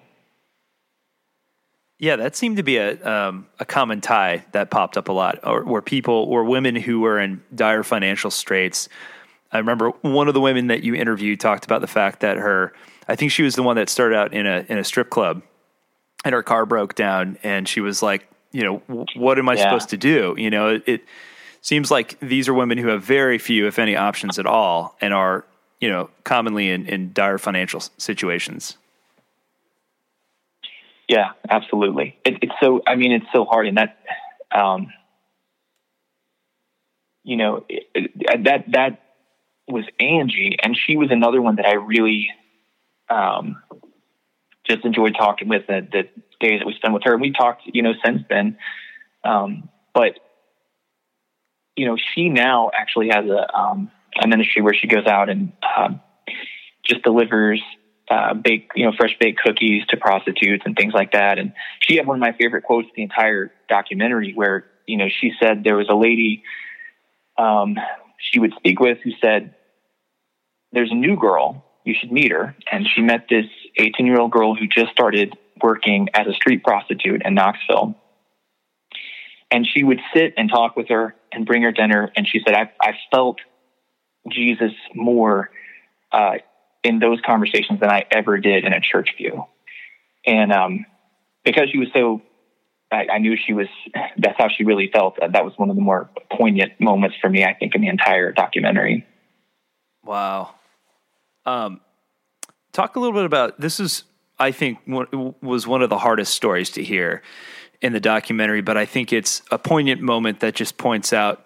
[1.98, 5.40] Yeah, that seemed to be a um, a common tie that popped up a lot,
[5.42, 8.88] or where people or women who were in dire financial straits
[9.52, 12.72] I remember one of the women that you interviewed talked about the fact that her,
[13.08, 15.42] I think she was the one that started out in a in a strip club,
[16.24, 19.64] and her car broke down, and she was like, you know, what am I yeah.
[19.64, 20.34] supposed to do?
[20.38, 21.04] You know, it, it
[21.60, 25.12] seems like these are women who have very few, if any, options at all, and
[25.12, 25.44] are
[25.80, 28.76] you know commonly in, in dire financial situations.
[31.08, 32.16] Yeah, absolutely.
[32.24, 32.82] It, it's so.
[32.86, 33.98] I mean, it's so hard, and that,
[34.52, 34.92] um,
[37.24, 39.02] you know, it, that that
[39.66, 42.30] was Angie, and she was another one that I really
[43.08, 43.60] um,
[44.64, 46.08] just enjoyed talking with the, the
[46.38, 47.12] days that we spent with her.
[47.12, 48.56] And we talked, you know, since then.
[49.24, 50.18] Um, but
[51.76, 53.90] you know, she now actually has a um,
[54.22, 56.00] a ministry where she goes out and um,
[56.84, 57.62] just delivers
[58.10, 61.38] uh, baked, you know, fresh baked cookies to prostitutes and things like that.
[61.38, 65.32] And she had one of my favorite quotes the entire documentary, where you know she
[65.40, 66.42] said there was a lady
[67.40, 67.76] um,
[68.18, 69.54] she would speak with who said,
[70.72, 71.64] there's a new girl.
[71.84, 72.54] You should meet her.
[72.70, 73.46] And she met this
[73.76, 77.96] 18 year old girl who just started working as a street prostitute in Knoxville.
[79.50, 82.10] And she would sit and talk with her and bring her dinner.
[82.16, 83.38] And she said, I, I felt
[84.28, 85.50] Jesus more
[86.12, 86.34] uh,
[86.82, 89.44] in those conversations than I ever did in a church view.
[90.26, 90.86] And um,
[91.44, 92.22] because she was so,
[92.92, 93.68] I, I, knew she was,
[94.18, 95.18] that's how she really felt.
[95.20, 98.32] That was one of the more poignant moments for me, I think, in the entire
[98.32, 99.06] documentary.
[100.04, 100.54] Wow.
[101.46, 101.80] Um,
[102.72, 103.80] talk a little bit about this.
[103.80, 104.04] Is
[104.38, 107.22] I think was one of the hardest stories to hear
[107.82, 111.44] in the documentary, but I think it's a poignant moment that just points out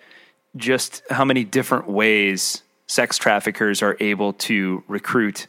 [0.57, 5.47] just how many different ways sex traffickers are able to recruit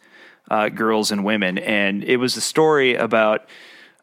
[0.50, 1.58] uh, girls and women.
[1.58, 3.48] And it was a story about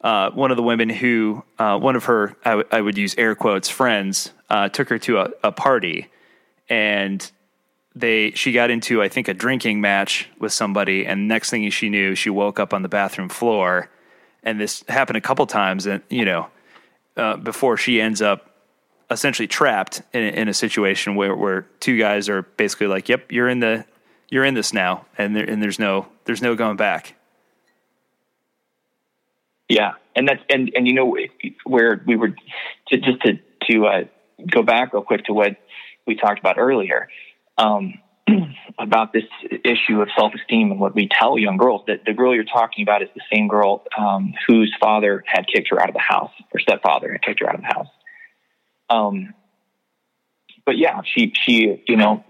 [0.03, 3.15] uh, one of the women who, uh, one of her, I, w- I would use
[3.17, 6.09] air quotes, friends, uh, took her to a, a party.
[6.69, 7.31] And
[7.95, 11.89] they she got into I think a drinking match with somebody, and next thing she
[11.89, 13.91] knew, she woke up on the bathroom floor,
[14.43, 16.49] and this happened a couple times, and you know,
[17.17, 18.51] uh, before she ends up
[19.11, 23.49] essentially trapped in, in a situation where where two guys are basically like, "Yep, you're
[23.49, 23.85] in the
[24.29, 27.15] you're in this now," and there, and there's no there's no going back.
[29.69, 31.17] Yeah, and that's and and you know
[31.65, 33.39] where we were to, just to
[33.71, 34.05] to uh,
[34.51, 35.57] go back real quick to what
[36.07, 37.09] we talked about earlier
[37.59, 37.95] um,
[38.79, 39.25] about this
[39.65, 41.83] issue of self esteem and what we tell young girls.
[41.87, 45.69] That the girl you're talking about is the same girl um, whose father had kicked
[45.71, 47.89] her out of the house, her stepfather had kicked her out of the house.
[48.89, 49.35] Um,
[50.65, 52.25] but yeah, she she you know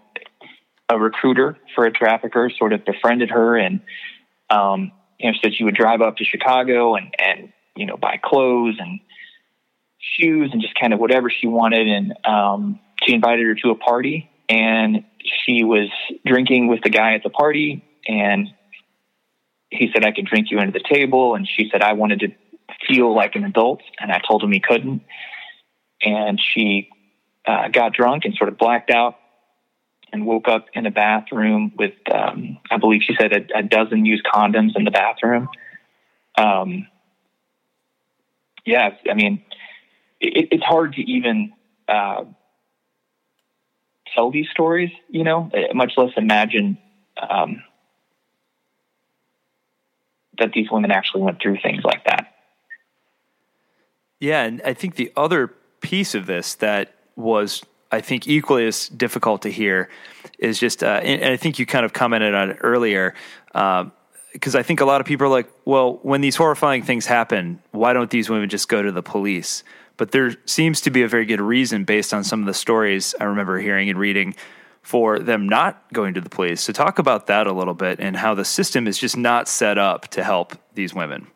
[0.88, 3.80] a recruiter for a trafficker sort of befriended her and
[4.50, 8.18] um, you know said she would drive up to Chicago and and you know buy
[8.22, 9.00] clothes and
[9.98, 13.74] shoes and just kind of whatever she wanted and um, she invited her to a
[13.74, 15.04] party, and
[15.44, 15.88] she was
[16.24, 18.48] drinking with the guy at the party, and
[19.70, 22.28] he said I could drink you into the table, and she said I wanted to
[22.86, 25.02] feel like an adult, and I told him he couldn't,
[26.02, 26.90] and she
[27.46, 29.16] uh, got drunk and sort of blacked out
[30.12, 34.04] and woke up in a bathroom with, um, I believe she said, a, a, dozen
[34.04, 35.48] used condoms in the bathroom.
[36.36, 36.86] Um,
[38.66, 39.42] yeah, I mean,
[40.20, 41.52] it, it's hard to even
[41.88, 42.24] uh,
[44.14, 46.78] tell these stories, you know, much less imagine
[47.16, 47.62] um,
[50.38, 52.34] that these women actually went through things like that.
[54.20, 55.48] Yeah, and I think the other
[55.80, 59.90] piece of this that was I think equally as difficult to hear
[60.38, 63.14] is just, uh, and, I think you kind of commented on it earlier,
[63.52, 67.04] because uh, I think a lot of people are like, well, when these horrifying things
[67.04, 69.62] happen, why don't these women just go to the police?
[69.96, 73.14] But there seems to be a very good reason based on some of the stories
[73.20, 74.34] I remember hearing and reading
[74.82, 76.60] for them not going to the police.
[76.60, 79.78] So talk about that a little bit and how the system is just not set
[79.78, 81.28] up to help these women.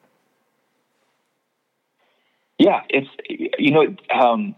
[2.59, 4.55] Yeah, it's you know um,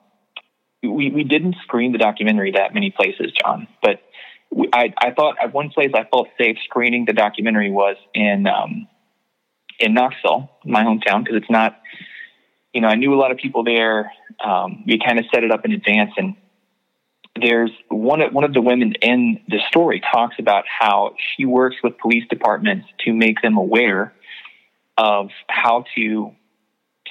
[0.83, 4.01] we, we didn't screen the documentary that many places, John, but
[4.73, 8.89] I, I thought at one place I felt safe screening the documentary was in, um,
[9.79, 11.81] in Knoxville, my hometown, because it's not,
[12.73, 14.12] you know, I knew a lot of people there.
[14.45, 16.37] Um, we kind of set it up in advance and
[17.41, 21.99] there's one one of the women in the story talks about how she works with
[21.99, 24.12] police departments to make them aware
[24.97, 26.33] of how to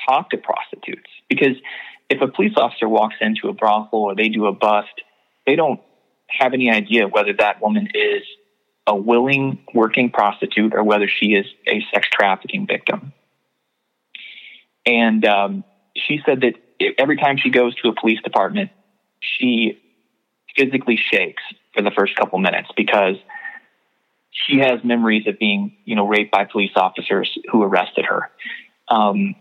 [0.08, 1.56] talk to prostitutes because
[2.10, 5.02] if a police officer walks into a brothel or they do a bust,
[5.46, 5.82] they don't
[6.28, 8.24] have any idea whether that woman is
[8.86, 13.12] a willing working prostitute or whether she is a sex trafficking victim.
[14.88, 15.64] And um,
[15.96, 16.54] she said that
[16.98, 18.72] every time she goes to a police department,
[19.20, 19.80] she
[20.56, 21.44] physically shakes
[21.76, 23.18] for the first couple minutes because
[24.32, 28.32] she has memories of being, you know, raped by police officers who arrested her.
[28.88, 29.36] Um,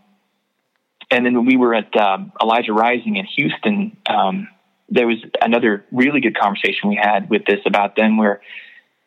[1.10, 4.48] and then when we were at um, Elijah Rising in Houston, um,
[4.88, 8.40] there was another really good conversation we had with this about them where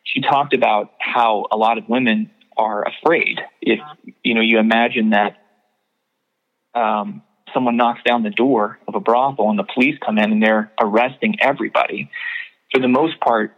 [0.04, 3.40] she talked about how a lot of women are afraid.
[3.60, 3.80] If
[4.24, 5.39] you know, you imagine that
[6.74, 10.42] um, someone knocks down the door of a brothel and the police come in and
[10.42, 12.10] they're arresting everybody.
[12.72, 13.56] For the most part,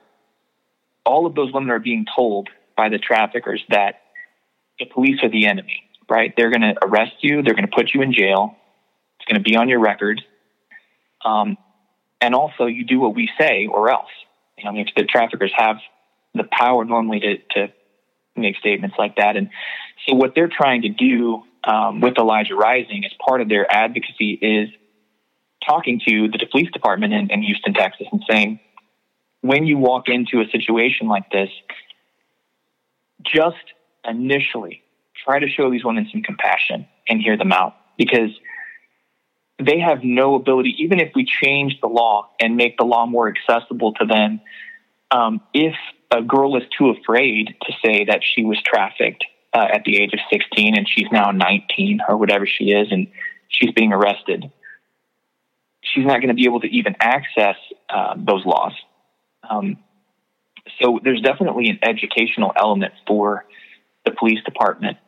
[1.05, 4.01] all of those women are being told by the traffickers that
[4.79, 6.35] the police are the enemy right?
[6.37, 7.43] They're going to arrest you.
[7.43, 8.57] They're going to put you in jail.
[9.19, 10.21] It's going to be on your record.
[11.25, 11.57] Um,
[12.21, 14.11] and also, you do what we say or else.
[14.59, 15.77] You know, I mean, the traffickers have
[16.35, 17.73] the power normally to, to
[18.37, 19.37] make statements like that.
[19.37, 19.49] And
[20.07, 24.33] so, what they're trying to do um, with Elijah Rising as part of their advocacy
[24.33, 24.69] is
[25.67, 28.61] talking to the police department in, in Houston, Texas, and saying,
[29.41, 31.51] when you walk into a situation like this,
[33.25, 33.57] just
[34.05, 34.83] initially
[35.25, 38.31] try to show these women some compassion and hear them out because
[39.59, 43.33] they have no ability, even if we change the law and make the law more
[43.33, 44.41] accessible to them,
[45.11, 45.75] um, if
[46.11, 49.25] a girl is too afraid to say that she was trafficked
[49.55, 53.09] uh, at the age of 16 and she's now 19 or whatever she is and
[53.49, 54.51] she's being arrested,
[55.83, 57.57] she's not going to be able to even access
[57.91, 58.73] uh, those laws.
[59.49, 59.79] Um,
[60.81, 63.45] so there's definitely an educational element for
[64.05, 64.99] the police department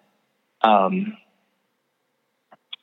[0.64, 1.16] um,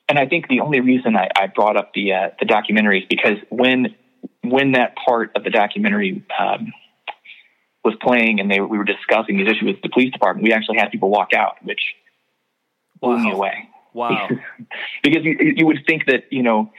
[0.08, 3.06] and I think the only reason I, I brought up the uh, the documentary is
[3.08, 3.94] because when
[4.42, 6.72] when that part of the documentary um,
[7.84, 10.78] was playing and they we were discussing these issues with the police department, we actually
[10.78, 11.80] had people walk out, which
[13.00, 13.22] blew wow.
[13.22, 13.68] me away.
[13.92, 14.28] Wow!
[15.02, 16.72] because you, you would think that you know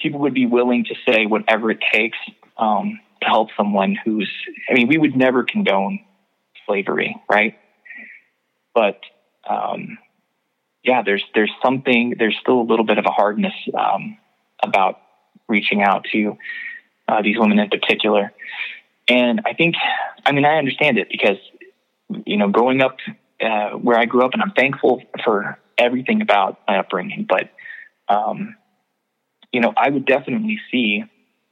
[0.00, 2.18] people would be willing to say whatever it takes
[2.56, 4.30] um, to help someone who's.
[4.70, 6.00] I mean, we would never condone
[6.66, 7.58] slavery, right?
[8.74, 9.00] But
[9.48, 9.98] um,
[10.84, 14.18] yeah, there's there's something there's still a little bit of a hardness um,
[14.62, 15.00] about
[15.48, 16.36] reaching out to
[17.08, 18.32] uh, these women in particular,
[19.08, 19.74] and I think
[20.24, 21.38] I mean I understand it because
[22.26, 22.96] you know growing up
[23.40, 27.50] uh, where I grew up, and I'm thankful for everything about my upbringing, but
[28.12, 28.56] um,
[29.52, 31.04] you know I would definitely see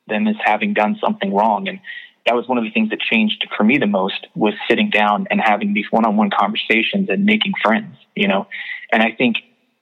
[0.08, 1.80] them as having done something wrong, and
[2.26, 5.26] that was one of the things that changed for me the most was sitting down
[5.30, 8.48] and having these one-on-one conversations and making friends, you know.
[8.92, 9.36] And I think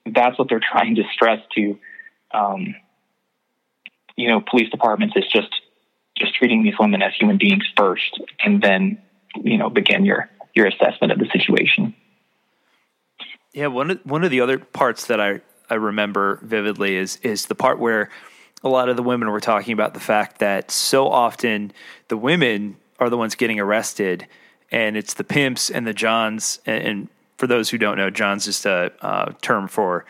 [0.05, 1.79] that's what they're trying to stress to,
[2.31, 2.75] um,
[4.15, 5.49] you know, police departments is just
[6.17, 8.97] just treating these women as human beings first, and then
[9.35, 11.93] you know begin your your assessment of the situation.
[13.53, 17.45] Yeah, one of one of the other parts that I I remember vividly is is
[17.45, 18.09] the part where
[18.63, 21.71] a lot of the women were talking about the fact that so often
[22.07, 24.27] the women are the ones getting arrested,
[24.71, 26.59] and it's the pimps and the johns.
[26.65, 27.07] And, and
[27.37, 30.05] for those who don't know, john's just a uh, term for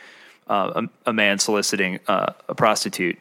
[0.47, 3.17] uh, a, a, man soliciting uh, a prostitute.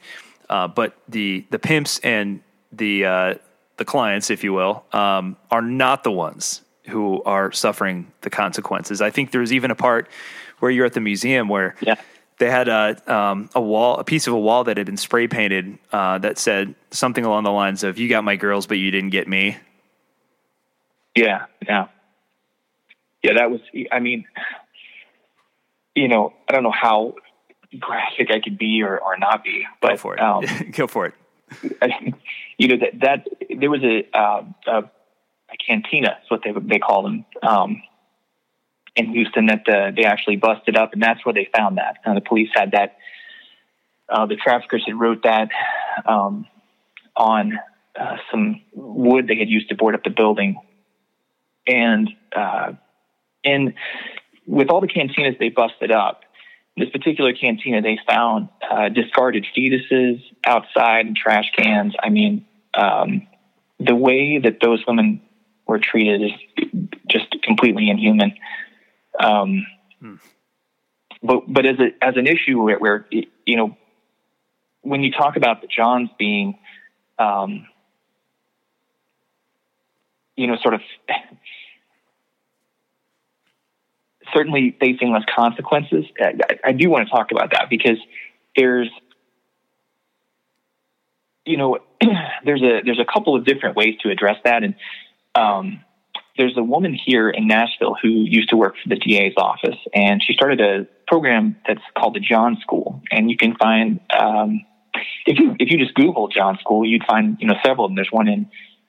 [0.49, 2.43] Uh, but the the pimps and
[2.77, 3.35] the uh,
[3.77, 9.01] the clients, if you will, um, are not the ones who are suffering the consequences.
[9.01, 10.09] I think there's even a part
[10.59, 11.97] where you're at the museum where yeah.
[12.39, 15.29] they had a um, a wall, a piece of a wall that had been spray
[15.29, 18.91] painted uh, that said something along the lines of "You got my girls, but you
[18.91, 19.57] didn't get me."
[21.17, 21.89] Yeah, yeah,
[23.23, 23.35] yeah.
[23.35, 23.61] That was.
[23.91, 24.25] I mean,
[25.95, 27.15] you know, I don't know how
[27.79, 30.21] graphic I could be or, or not be, but go for it.
[30.21, 31.15] Um, go for it.
[32.59, 33.29] you know that that
[33.59, 37.83] there was a, uh, a, a cantina, is what they they call them um,
[38.97, 41.97] in Houston that uh, they actually busted up, and that's where they found that.
[42.05, 42.97] Uh, the police had that.
[44.09, 45.49] Uh, the traffickers had wrote that
[46.07, 46.47] um,
[47.17, 47.59] on
[47.99, 50.57] uh, some wood they had used to board up the building,
[51.67, 52.73] and uh,
[53.45, 53.75] and
[54.47, 56.21] with all the cantinas they busted up,
[56.77, 61.95] this particular cantina, they found uh, discarded fetuses outside and trash cans.
[62.03, 63.27] I mean, um,
[63.79, 65.23] the way that those women
[65.67, 68.35] were treated is just completely inhuman.
[69.19, 69.67] Um,
[70.01, 70.15] hmm.
[71.23, 73.77] But but as a as an issue where, where, you know
[74.83, 76.59] when you talk about the Johns being
[77.19, 77.67] um,
[80.37, 80.81] you know sort of
[84.33, 86.05] certainly facing less consequences.
[86.21, 87.99] I, I do want to talk about that because
[88.57, 88.89] there's,
[91.45, 91.79] you know,
[92.45, 94.75] there's a there's a couple of different ways to address that, and
[95.35, 95.81] um,
[96.37, 100.23] there's a woman here in Nashville who used to work for the DA's office, and
[100.23, 104.65] she started a program that's called the John School, and you can find um,
[105.27, 107.97] if you if you just Google John School, you'd find you know several of them.
[107.97, 108.49] There's one in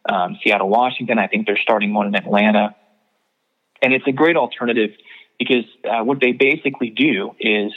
[0.09, 1.19] um, Seattle, Washington.
[1.19, 2.75] I think they're starting one in Atlanta,
[3.81, 4.91] and it's a great alternative
[5.37, 7.71] because uh, what they basically do is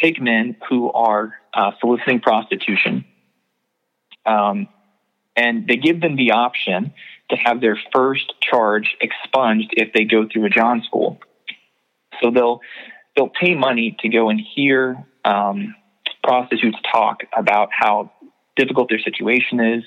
[0.00, 3.04] take men who are uh, soliciting prostitution
[4.26, 4.68] um,
[5.36, 6.92] and they give them the option
[7.30, 11.18] to have their first charge expunged if they go through a John school.
[12.22, 12.60] So they'll
[13.16, 15.74] they'll pay money to go and hear um,
[16.22, 18.12] prostitutes talk about how
[18.56, 19.84] difficult their situation is,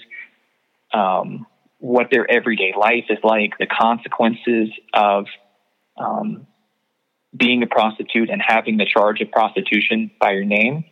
[0.93, 1.45] um,
[1.79, 5.25] what their everyday life is like, the consequences of
[5.97, 6.47] um,
[7.35, 10.85] being a prostitute and having the charge of prostitution by your name,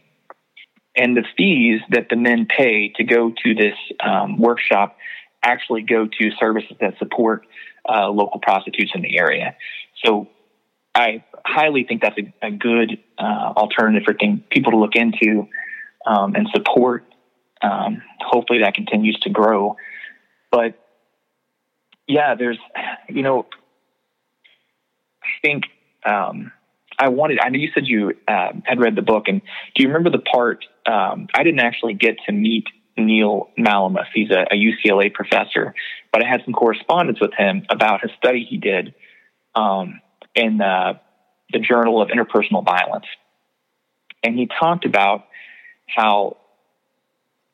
[0.96, 4.98] and the fees that the men pay to go to this um, workshop
[5.44, 7.46] actually go to services that support
[7.90, 9.56] uh, local prostitutes in the area.
[10.04, 10.28] So
[10.94, 15.48] I highly think that's a, a good uh, alternative for thing, people to look into
[16.06, 17.06] um, and support.
[17.62, 19.78] Um, hopefully that continues to grow.
[20.52, 20.78] But
[22.08, 22.60] yeah, there's,
[23.08, 23.46] you know,
[25.42, 25.66] think
[26.06, 26.52] um,
[26.98, 27.40] I wanted.
[27.42, 29.42] I know you said you uh, had read the book, and
[29.76, 30.66] do you remember the part?
[30.86, 32.66] Um, I didn't actually get to meet
[32.98, 34.08] Neil Malamuth.
[34.14, 35.74] He's a, a, UCLA professor,
[36.12, 38.94] but I had some correspondence with him about a study he did
[39.56, 40.02] um,
[40.36, 41.00] in the,
[41.52, 43.06] the Journal of Interpersonal Violence,
[44.24, 45.26] and he talked about
[45.88, 46.38] how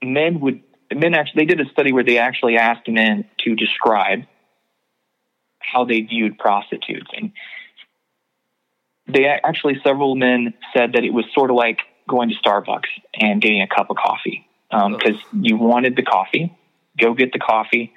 [0.01, 0.61] men would
[0.93, 4.23] men actually they did a study where they actually asked men to describe
[5.59, 7.31] how they viewed prostitutes and
[9.07, 13.41] they actually several men said that it was sort of like going to Starbucks and
[13.41, 16.55] getting a cup of coffee because um, you wanted the coffee,
[16.99, 17.93] go get the coffee,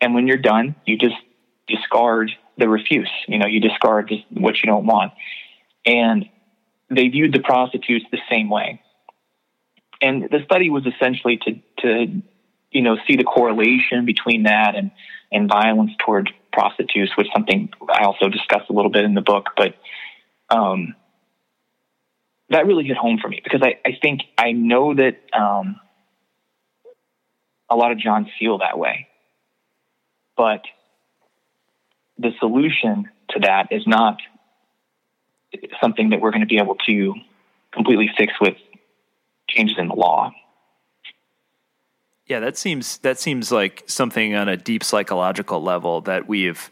[0.00, 1.16] and when you're done, you just
[1.66, 3.10] discard the refuse.
[3.26, 5.12] You know, you discard what you don't want,
[5.86, 6.28] and
[6.90, 8.82] they viewed the prostitutes the same way.
[10.00, 12.22] And the study was essentially to to
[12.70, 14.90] you know see the correlation between that and
[15.30, 19.50] and violence toward prostitutes, which something I also discuss a little bit in the book,
[19.56, 19.74] but
[20.50, 20.94] um,
[22.50, 25.80] that really hit home for me because I, I think I know that um,
[27.68, 29.08] a lot of Johns feel that way.
[30.36, 30.62] But
[32.18, 34.18] the solution to that is not
[35.80, 37.14] something that we're going to be able to
[37.72, 38.56] completely fix with
[39.48, 40.32] changes in the law.
[42.26, 46.70] Yeah, that seems that seems like something on a deep psychological level that we've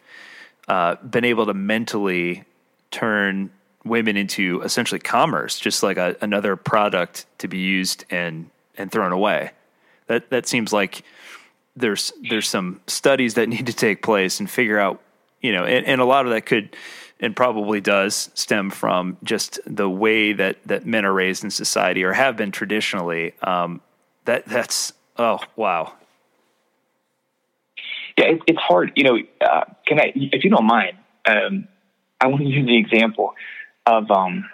[0.69, 2.45] uh, been able to mentally
[2.91, 3.51] turn
[3.87, 9.13] women into essentially commerce, just like a, another product to be used and and thrown
[9.13, 9.51] away.
[10.07, 11.03] That that seems like
[11.75, 15.01] there's there's some studies that need to take place and figure out
[15.41, 16.75] you know, and, and a lot of that could
[17.21, 22.05] and probably does stem from just the way that that men are raised in society
[22.05, 23.35] or have been traditionally.
[23.43, 23.81] Um,
[24.25, 25.93] that that's oh wow.
[28.19, 28.93] Yeah, it, it's hard.
[28.97, 31.69] You know, uh, can I, if you don't mind, um,
[32.21, 33.35] I want to use the example
[33.87, 34.49] of um,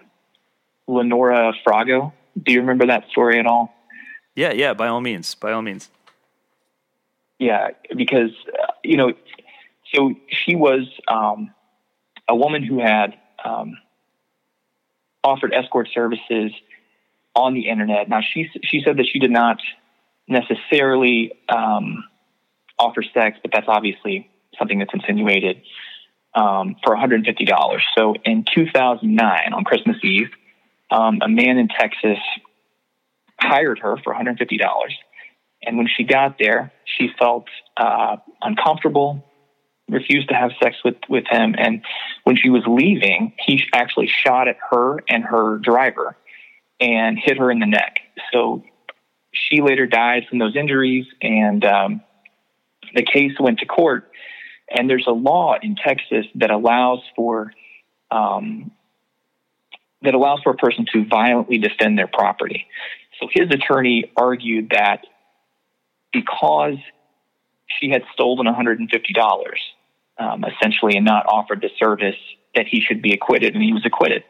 [0.87, 2.12] Lenora Frago.
[2.41, 3.74] Do you remember that story at all?
[4.35, 4.74] Yeah, yeah.
[4.74, 5.91] By all means, by all means.
[7.39, 9.12] Yeah, because uh, you know,
[9.95, 11.53] so she was um,
[12.28, 13.14] a woman who had
[13.45, 13.76] um,
[15.24, 16.53] offered escort services
[17.35, 18.09] on the internet.
[18.09, 19.59] Now she she said that she did not
[20.28, 22.05] necessarily um,
[22.78, 25.62] offer sex, but that's obviously something that's insinuated
[26.35, 27.80] um, for $150.
[27.97, 30.30] So in 2009, on Christmas Eve,
[30.91, 32.18] um, a man in Texas
[33.41, 34.61] hired her for $150.
[35.64, 39.24] And when she got there, she felt uh, uncomfortable,
[39.89, 41.55] refused to have sex with, with him.
[41.57, 41.83] And
[42.24, 46.16] when she was leaving, he actually shot at her and her driver
[46.80, 47.99] and hit her in the neck.
[48.33, 48.64] So
[49.33, 52.03] she later died from those injuries, and um,
[52.95, 54.11] the case went to court.
[54.75, 57.53] And there's a law in Texas that allows for
[58.11, 58.70] um,
[60.03, 62.66] that allows for a person to violently defend their property.
[63.20, 65.05] So his attorney argued that
[66.12, 66.77] because
[67.81, 68.89] she had stolen $150,
[70.18, 72.16] um, essentially, and not offered the service,
[72.55, 74.25] that he should be acquitted, and he was acquitted.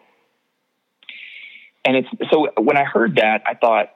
[1.84, 3.90] And it's so when I heard that, I thought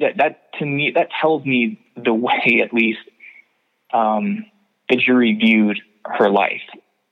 [0.00, 3.00] that that to me that tells me the way, at least,
[3.92, 4.44] um,
[4.88, 6.62] the jury viewed her life.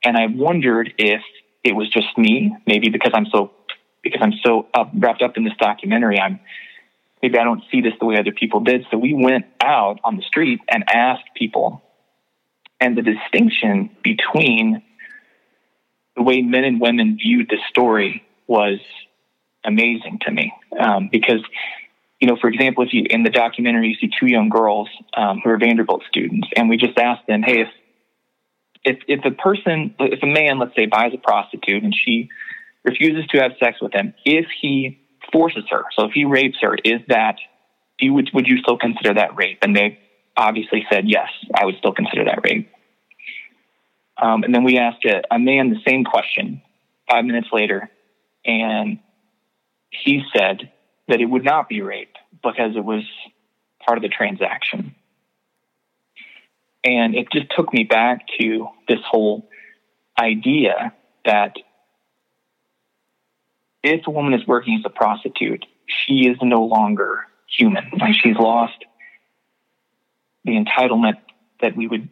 [0.03, 1.21] And I wondered if
[1.63, 3.51] it was just me, maybe because I'm so
[4.03, 6.39] because I'm so up, wrapped up in this documentary, I'm
[7.21, 8.85] maybe I don't see this the way other people did.
[8.89, 11.83] So we went out on the street and asked people,
[12.79, 14.81] and the distinction between
[16.15, 18.79] the way men and women viewed the story was
[19.63, 21.41] amazing to me um, because
[22.19, 25.39] you know for example if you in the documentary you see two young girls um,
[25.43, 27.69] who are vanderbilt students and we just asked them hey if
[28.83, 32.29] if if a person if a man let's say buys a prostitute and she
[32.83, 34.99] refuses to have sex with him if he
[35.31, 37.35] forces her so if he rapes her is that
[37.99, 39.59] you would would you still consider that rape?
[39.61, 39.99] And they
[40.35, 42.71] obviously said yes i would still consider that rape.
[44.21, 46.61] Um, and then we asked a, a man the same question
[47.09, 47.89] five minutes later
[48.45, 48.99] and
[49.89, 50.71] he said
[51.07, 53.03] that it would not be rape because it was
[53.85, 54.95] part of the transaction.
[56.83, 59.49] And it just took me back to this whole
[60.19, 60.93] idea
[61.25, 61.55] that
[63.83, 67.89] if a woman is working as a prostitute, she is no longer human.
[67.99, 68.85] Like she's lost
[70.43, 71.17] the entitlement
[71.61, 72.09] that we would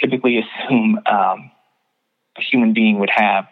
[0.00, 1.50] typically assume um,
[2.36, 3.46] a human being would have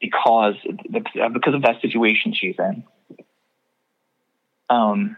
[0.00, 0.54] because
[0.94, 2.84] because of that situation she's in.
[4.68, 5.16] Um,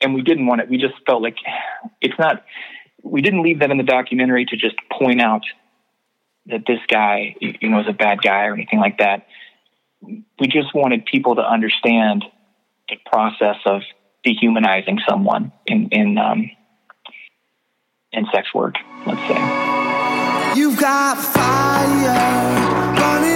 [0.00, 0.68] and we didn't want it.
[0.68, 1.36] We just felt like
[2.00, 2.44] it's not.
[3.02, 5.42] We didn't leave that in the documentary to just point out
[6.46, 9.26] that this guy, you know, is a bad guy or anything like that.
[10.02, 12.24] We just wanted people to understand
[12.88, 13.82] the process of
[14.22, 16.50] dehumanizing someone in in um,
[18.12, 18.74] in sex work.
[19.06, 19.74] Let's say.
[20.56, 23.33] You've got fire burning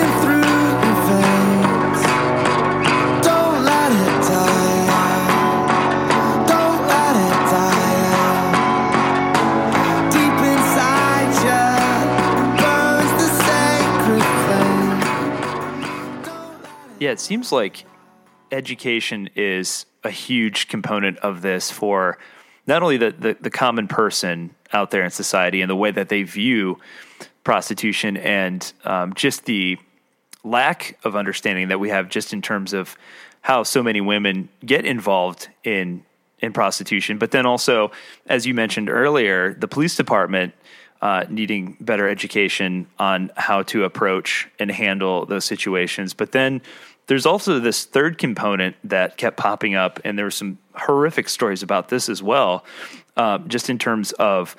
[16.99, 17.85] Yeah, it seems like
[18.51, 22.19] education is a huge component of this for
[22.67, 26.09] not only the, the, the, common person out there in society and the way that
[26.09, 26.79] they view
[27.45, 29.79] prostitution and um, just the
[30.45, 32.97] lack of understanding that we have just in terms of
[33.43, 36.05] how so many women get involved in
[36.41, 37.91] in prostitution, but then also,
[38.27, 40.55] as you mentioned earlier, the police department
[41.01, 46.15] uh, needing better education on how to approach and handle those situations.
[46.15, 46.61] But then
[47.07, 51.63] there's also this third component that kept popping up, and there were some horrific stories
[51.63, 52.65] about this as well,
[53.17, 54.57] uh, just in terms of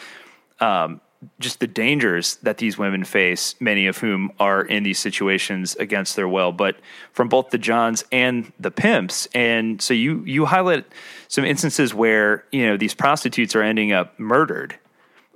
[0.60, 1.00] um,
[1.40, 6.16] just the dangers that these women face, many of whom are in these situations against
[6.16, 6.78] their will, but
[7.12, 9.28] from both the Johns and the pimps.
[9.34, 10.86] And so you you highlight
[11.28, 14.78] some instances where you know these prostitutes are ending up murdered.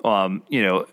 [0.03, 0.85] Um, you know,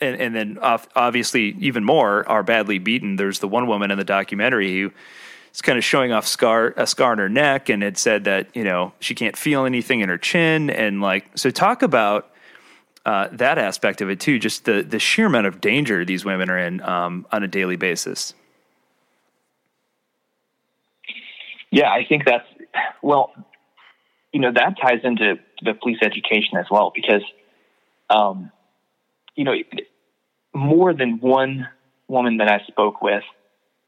[0.00, 3.16] and, and then obviously even more are badly beaten.
[3.16, 4.92] There's the one woman in the documentary who
[5.54, 8.54] is kind of showing off scar a scar on her neck, and it said that
[8.54, 12.30] you know she can't feel anything in her chin, and like so talk about
[13.06, 16.50] uh, that aspect of it too, just the the sheer amount of danger these women
[16.50, 18.34] are in um, on a daily basis.
[21.70, 22.46] Yeah, I think that's
[23.02, 23.32] well,
[24.32, 27.22] you know, that ties into the police education as well because,
[28.10, 28.50] um,
[29.34, 29.54] you know,
[30.54, 31.68] more than one
[32.08, 33.24] woman that I spoke with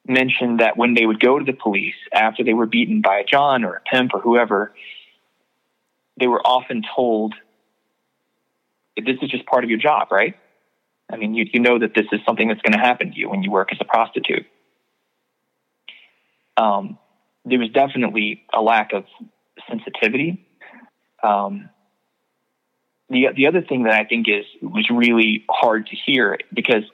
[0.07, 3.25] mentioned that when they would go to the police after they were beaten by a
[3.25, 4.73] John or a pimp or whoever,
[6.19, 7.35] they were often told,
[8.97, 10.37] "This is just part of your job, right?"
[11.11, 13.31] I mean, you you know that this is something that's going to happen to you
[13.31, 14.47] when you work as a prostitute.
[16.57, 16.99] Um,
[17.45, 19.05] there was definitely a lack of
[19.69, 20.45] sensitivity.
[21.23, 21.71] Um,
[23.11, 26.85] the the other thing that I think is was really hard to hear because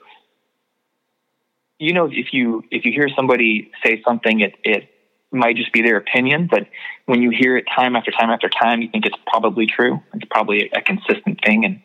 [1.79, 4.89] you know if you if you hear somebody say something it it
[5.31, 6.67] might just be their opinion but
[7.05, 10.01] when you hear it time after time after time you think it's probably true.
[10.13, 11.65] It's probably a, a consistent thing.
[11.65, 11.81] And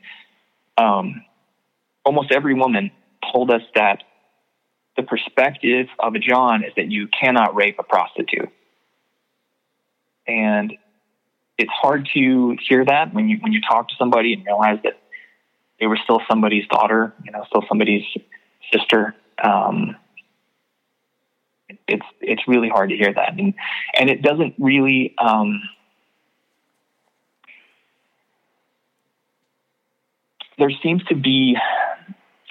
[0.78, 1.24] um,
[2.05, 2.93] almost every woman
[3.33, 4.05] told us that
[4.97, 8.51] the perspective of a John is that you cannot rape a prostitute.
[10.26, 10.74] And
[11.61, 14.99] it's hard to hear that when you when you talk to somebody and realize that
[15.79, 18.05] they were still somebody's daughter, you know, still somebody's
[18.73, 19.15] sister.
[19.43, 19.97] Um,
[21.87, 23.55] it's it's really hard to hear that, and
[23.95, 25.15] and it doesn't really.
[25.19, 25.61] Um,
[30.59, 31.57] there seems to be,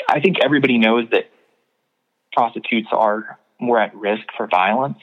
[0.10, 1.30] I think everybody knows that
[2.34, 4.98] prostitutes are more at risk for violence,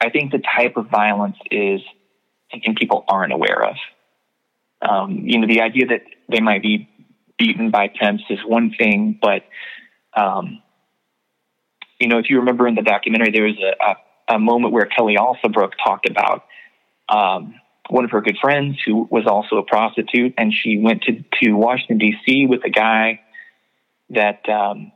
[0.00, 1.80] I think the type of violence is
[2.50, 3.76] something people aren't aware of.
[4.82, 6.88] Um, you know, the idea that they might be
[7.38, 9.42] beaten by pimps is one thing, but
[10.16, 10.62] um,
[11.98, 14.86] you know, if you remember in the documentary, there was a, a, a moment where
[14.86, 16.44] Kelly Alsobrooke talked about
[17.08, 17.54] um,
[17.88, 21.52] one of her good friends who was also a prostitute, and she went to to
[21.52, 22.46] Washington D.C.
[22.46, 23.20] with a guy
[24.10, 24.92] that um,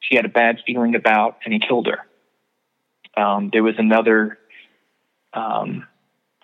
[0.00, 3.22] she had a bad feeling about, and he killed her.
[3.22, 4.38] Um, there was another
[5.32, 5.86] um,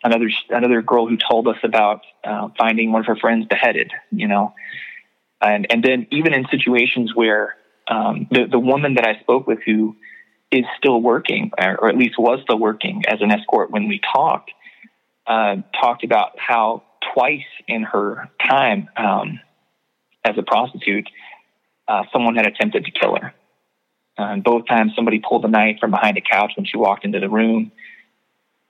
[0.06, 3.92] another another girl who told us about uh, finding one of her friends beheaded.
[4.10, 4.54] You know,
[5.40, 7.56] and and then even in situations where
[7.88, 9.96] um, the the woman that I spoke with who
[10.50, 14.52] is still working, or at least was still working as an escort when we talked,
[15.26, 16.84] uh, talked about how
[17.14, 19.40] twice in her time um,
[20.24, 21.08] as a prostitute,
[21.88, 23.34] uh, someone had attempted to kill her.
[24.18, 27.20] Uh, both times, somebody pulled a knife from behind a couch when she walked into
[27.20, 27.70] the room.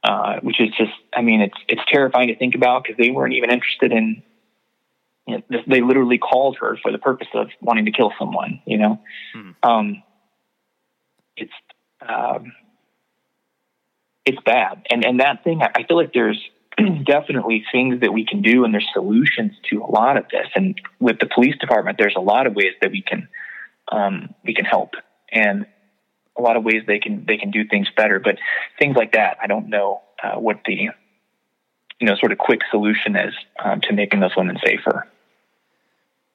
[0.06, 3.34] Uh, which is just, I mean, it's it's terrifying to think about because they weren't
[3.34, 4.22] even interested in.
[5.26, 8.60] You know, they literally called her for the purpose of wanting to kill someone.
[8.66, 9.00] You know,
[9.34, 9.68] mm-hmm.
[9.68, 10.04] um,
[11.36, 11.52] it's
[12.08, 12.52] um,
[14.24, 16.40] it's bad, and and that thing, I feel like there's
[17.04, 20.46] definitely things that we can do, and there's solutions to a lot of this.
[20.54, 23.28] And with the police department, there's a lot of ways that we can
[23.90, 24.90] um, we can help,
[25.32, 25.66] and
[26.38, 28.18] a lot of ways they can they can do things better.
[28.18, 28.38] But
[28.78, 30.90] things like that, I don't know uh, what the
[32.00, 35.06] you know sort of quick solution is um, to making those women safer.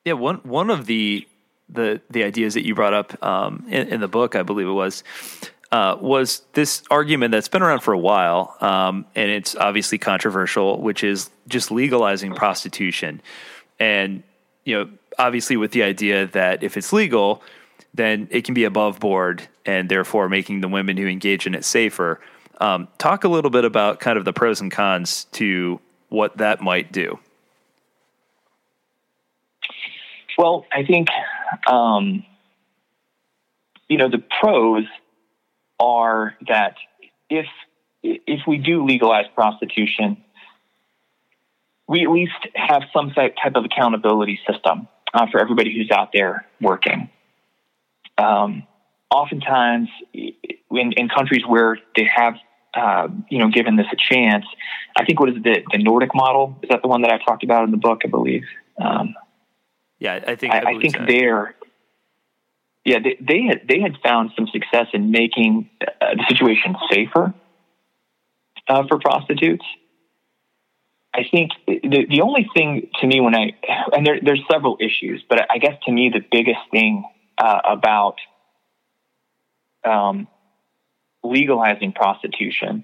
[0.06, 1.28] Yeah, one one of the
[1.70, 4.72] the the ideas that you brought up um, in, in, the book, I believe it
[4.72, 5.04] was.
[5.72, 10.82] Uh, was this argument that's been around for a while, um, and it's obviously controversial,
[10.82, 13.22] which is just legalizing prostitution,
[13.80, 14.22] and
[14.66, 17.42] you know, obviously with the idea that if it's legal,
[17.94, 21.66] then it can be above board and therefore making the women who engage in it
[21.66, 22.20] safer.
[22.60, 25.80] Um, talk a little bit about kind of the pros and cons to
[26.10, 27.20] what that might do.
[30.38, 31.10] Well, I think,
[31.68, 32.26] um,
[33.88, 34.86] you know, the pros
[35.80, 36.76] are that
[37.30, 37.46] if
[38.04, 40.24] if we do legalize prostitution,
[41.88, 46.48] we at least have some type of accountability system uh, for everybody who's out there
[46.60, 47.10] working
[48.22, 48.68] um,
[49.10, 52.36] oftentimes in, in, countries where they have
[52.74, 54.46] uh, you know given this a chance,
[54.96, 57.44] I think what is the the Nordic model is that the one that I talked
[57.44, 58.44] about in the book, I believe.
[58.80, 59.16] Um,
[60.00, 61.06] yeah, I think I, I, I think so.
[61.08, 61.56] there.
[62.84, 67.34] Yeah, they, they, had they had found some success in making uh, the situation safer
[68.68, 69.66] uh, for prostitutes.
[71.14, 73.52] I think the the only thing to me when I
[73.94, 77.04] and there, there's several issues, but I guess to me the biggest thing
[77.42, 78.18] uh, about
[79.84, 80.28] um,
[81.24, 82.84] legalizing prostitution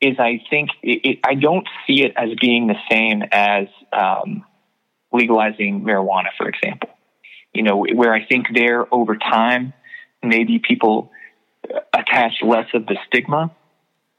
[0.00, 4.44] is I think it, it, I don't see it as being the same as um,
[5.12, 6.88] legalizing marijuana, for example.
[7.52, 9.74] You know, where I think there over time,
[10.22, 11.10] maybe people
[11.92, 13.50] attach less of the stigma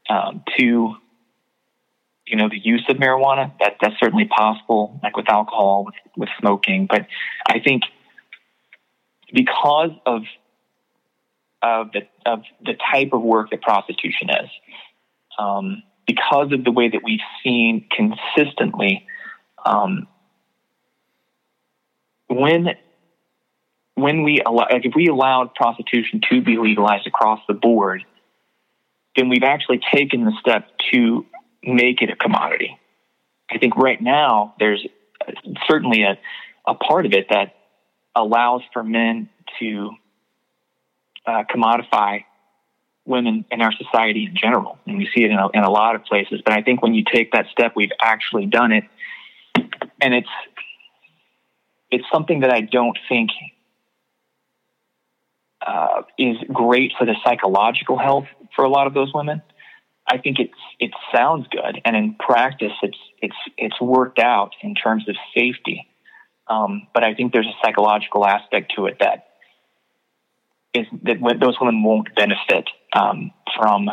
[0.09, 0.95] um, to
[2.27, 3.53] you know, the use of marijuana.
[3.59, 6.85] That that's certainly possible, like with alcohol, with, with smoking.
[6.89, 7.07] But
[7.47, 7.83] I think
[9.33, 10.23] because of
[11.61, 14.49] of the of the type of work that prostitution is,
[15.39, 19.05] um, because of the way that we've seen consistently,
[19.65, 20.07] um,
[22.27, 22.69] when
[23.95, 28.05] when we allow, like if we allowed prostitution to be legalized across the board,
[29.15, 31.25] then we've actually taken the step to
[31.63, 32.79] make it a commodity.
[33.49, 34.85] I think right now there's
[35.67, 36.17] certainly a,
[36.67, 37.55] a part of it that
[38.17, 39.91] allows for men to
[41.25, 42.23] uh, commodify
[43.05, 44.77] women in our society in general.
[44.85, 46.41] And we see it in a, in a lot of places.
[46.43, 48.83] But I think when you take that step, we've actually done it.
[50.01, 50.29] And it's,
[51.89, 53.29] it's something that I don't think
[55.65, 59.41] uh, is great for the psychological health for a lot of those women.
[60.09, 64.73] I think it's it sounds good, and in practice, it's it's it's worked out in
[64.73, 65.85] terms of safety.
[66.49, 69.27] Um, but I think there's a psychological aspect to it that
[70.73, 73.89] is that those women won't benefit um, from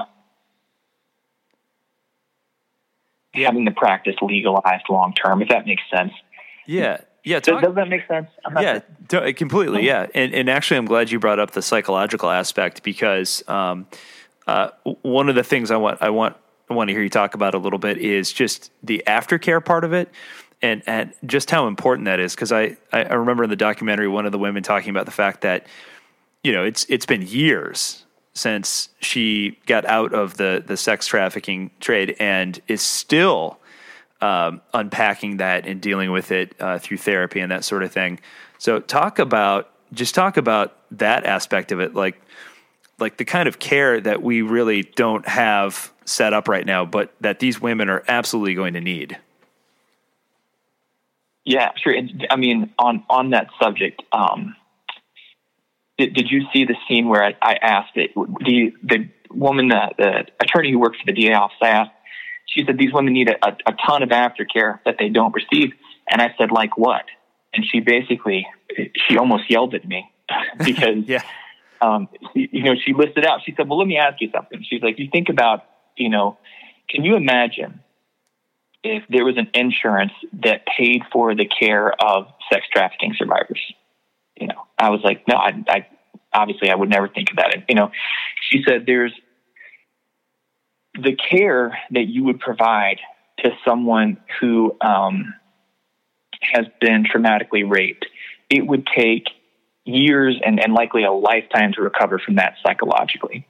[3.34, 3.46] yeah.
[3.46, 5.42] having the practice legalized long term.
[5.42, 6.12] If that makes sense.
[6.66, 6.98] Yeah.
[7.26, 8.28] Yeah, talk, does, does, that make sense?
[8.60, 9.86] Yeah, to, completely.
[9.86, 13.86] Yeah, and and actually, I'm glad you brought up the psychological aspect because um,
[14.46, 14.68] uh,
[15.00, 16.36] one of the things I want I want
[16.68, 19.84] I want to hear you talk about a little bit is just the aftercare part
[19.84, 20.10] of it.
[20.64, 24.24] And, and just how important that is because I, I remember in the documentary one
[24.24, 25.66] of the women talking about the fact that
[26.42, 31.70] you know it's it's been years since she got out of the the sex trafficking
[31.80, 33.58] trade and is still
[34.22, 38.18] um, unpacking that and dealing with it uh, through therapy and that sort of thing.
[38.56, 42.18] So talk about just talk about that aspect of it, like
[42.98, 47.12] like the kind of care that we really don't have set up right now, but
[47.20, 49.18] that these women are absolutely going to need.
[51.44, 51.94] Yeah, sure.
[52.30, 54.56] I mean, on on that subject, um,
[55.98, 58.12] did, did you see the scene where I, I asked it?
[58.14, 61.90] The the woman, the, the attorney who works for the DA office, I asked.
[62.46, 65.72] She said these women need a, a, a ton of aftercare that they don't receive,
[66.10, 67.04] and I said, like what?
[67.52, 68.46] And she basically,
[69.08, 70.10] she almost yelled at me
[70.64, 71.22] because yeah
[71.84, 74.64] um, you know, she listed out, she said, well, let me ask you something.
[74.68, 75.64] She's like, you think about,
[75.96, 76.38] you know,
[76.88, 77.80] can you imagine
[78.84, 80.12] if there was an insurance
[80.44, 83.60] that paid for the care of sex trafficking survivors?
[84.38, 85.86] You know, I was like, no, I, I
[86.32, 87.64] obviously I would never think about it.
[87.68, 87.90] You know,
[88.50, 89.12] she said, there's
[90.94, 93.00] the care that you would provide
[93.38, 95.34] to someone who um,
[96.40, 98.06] has been traumatically raped.
[98.50, 99.24] It would take
[99.84, 103.46] years and, and likely a lifetime to recover from that psychologically.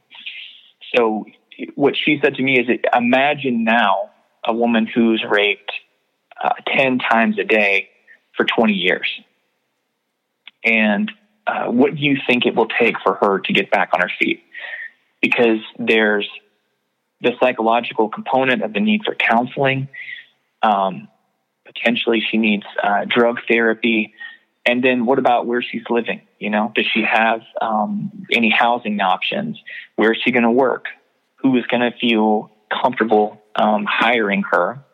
[0.95, 1.25] So,
[1.75, 4.11] what she said to me is imagine now
[4.45, 5.73] a woman who's raped
[6.43, 7.89] uh, 10 times a day
[8.37, 9.09] for 20 years.
[10.65, 11.11] And
[11.47, 14.11] uh, what do you think it will take for her to get back on her
[14.19, 14.43] feet?
[15.21, 16.29] Because there's
[17.21, 19.89] the psychological component of the need for counseling.
[20.63, 21.09] Um,
[21.65, 24.15] potentially, she needs uh, drug therapy.
[24.67, 26.23] And then what about where she's living?
[26.39, 29.61] You know, does she have um, any housing options?
[29.97, 30.87] Where is she going to work?
[31.37, 32.51] Who is going to feel
[32.83, 34.85] comfortable um, hiring her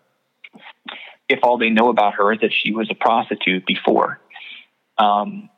[1.28, 4.20] if all they know about her is that she was a prostitute before?
[4.98, 5.48] Um,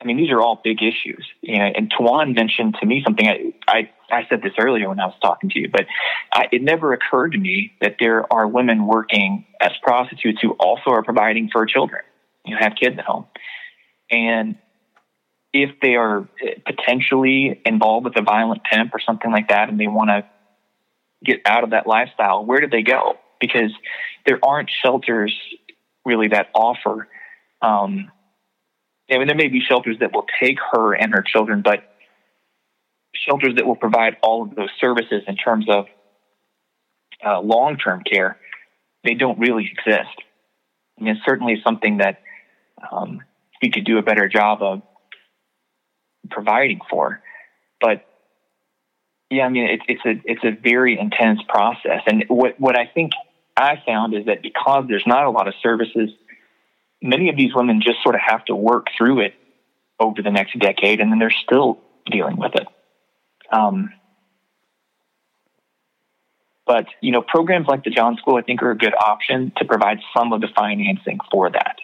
[0.00, 1.26] I mean, these are all big issues.
[1.40, 3.26] You know, and Tajuan mentioned to me something.
[3.26, 5.86] I, I, I said this earlier when I was talking to you, but
[6.32, 10.90] I, it never occurred to me that there are women working as prostitutes who also
[10.90, 12.02] are providing for children
[12.44, 13.26] you know, have kids at home.
[14.10, 14.56] And
[15.52, 16.28] if they are
[16.66, 20.24] potentially involved with a violent pimp or something like that and they want to
[21.24, 23.14] get out of that lifestyle, where do they go?
[23.40, 23.72] Because
[24.26, 25.34] there aren't shelters
[26.04, 27.08] really that offer.
[27.62, 28.10] Um,
[29.10, 31.84] I mean, there may be shelters that will take her and her children, but
[33.14, 35.86] shelters that will provide all of those services in terms of
[37.24, 38.38] uh, long term care,
[39.04, 40.16] they don't really exist.
[40.98, 42.20] And it's certainly something that
[42.90, 43.20] um,
[43.62, 44.82] we could do a better job of
[46.30, 47.20] providing for.
[47.80, 48.05] But
[49.30, 52.86] yeah, I mean, it's it's a it's a very intense process, and what what I
[52.86, 53.12] think
[53.56, 56.10] I found is that because there's not a lot of services,
[57.02, 59.34] many of these women just sort of have to work through it
[59.98, 62.66] over the next decade, and then they're still dealing with it.
[63.50, 63.90] Um,
[66.66, 69.64] but you know, programs like the John School, I think, are a good option to
[69.64, 71.76] provide some of the financing for that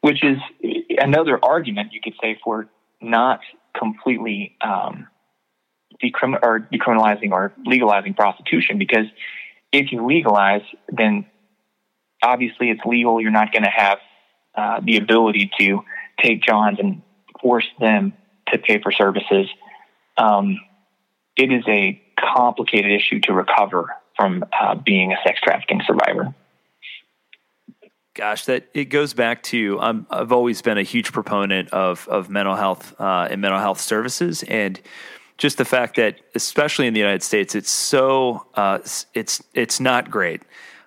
[0.00, 0.38] which is
[0.98, 2.68] another argument you could say for
[3.00, 3.40] not
[3.76, 5.06] completely um,
[6.02, 9.06] or decriminalizing or legalizing prostitution because
[9.72, 11.26] if you legalize, then
[12.22, 13.20] obviously it's legal.
[13.20, 13.98] You're not going to have
[14.54, 15.84] uh, the ability to
[16.22, 17.02] take Johns and
[17.40, 18.12] force them
[18.48, 19.48] to pay for services.
[20.16, 20.58] Um,
[21.36, 26.34] it is a complicated issue to recover from uh, being a sex trafficking survivor.
[28.14, 32.28] Gosh, that it goes back to um, I've always been a huge proponent of of
[32.28, 34.80] mental health uh, and mental health services, and
[35.38, 38.80] just the fact that, especially in the United States, it's so uh,
[39.14, 40.42] it's it's not great.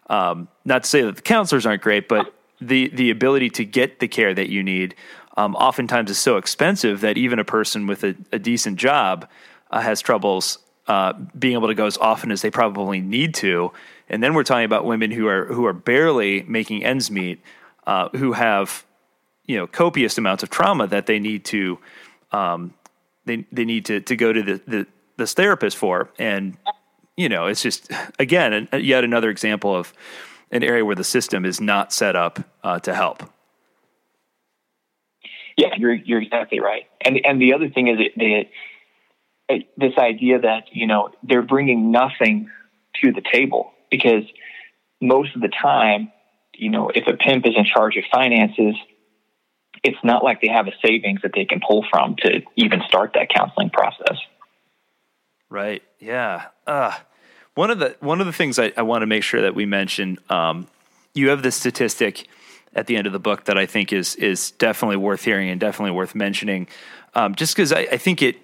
[0.10, 4.00] Um, not to say that the counselors aren't great, but the the ability to get
[4.00, 4.94] the care that you need
[5.38, 9.28] um, oftentimes is so expensive that even a person with a, a decent job
[9.72, 13.72] uh, has troubles uh, being able to go as often as they probably need to.
[14.10, 17.42] And then we're talking about women who are who are barely making ends meet,
[17.88, 18.86] uh, who have
[19.46, 21.80] you know copious amounts of trauma that they need to
[22.34, 22.74] um,
[23.26, 26.10] they they need to to go to the, the this therapist for.
[26.18, 26.58] And
[27.18, 29.94] you know, it's just again yet another example of
[30.52, 33.24] an area where the system is not set up uh, to help.
[35.58, 36.88] Yeah, you're you're exactly right.
[37.02, 42.50] And and the other thing is that this idea that you know they're bringing nothing
[43.02, 44.24] to the table because
[45.02, 46.12] most of the time,
[46.54, 48.76] you know, if a pimp is in charge of finances,
[49.84, 53.14] it's not like they have a savings that they can pull from to even start
[53.14, 54.18] that counseling process.
[55.50, 55.84] Right.
[56.00, 56.48] Yeah.
[56.66, 56.94] Uh,
[57.56, 59.66] one of the one of the things I, I want to make sure that we
[59.66, 60.68] mention, um,
[61.14, 62.28] you have this statistic
[62.74, 65.60] at the end of the book that I think is is definitely worth hearing and
[65.60, 66.68] definitely worth mentioning,
[67.14, 68.38] um, just because I, I think it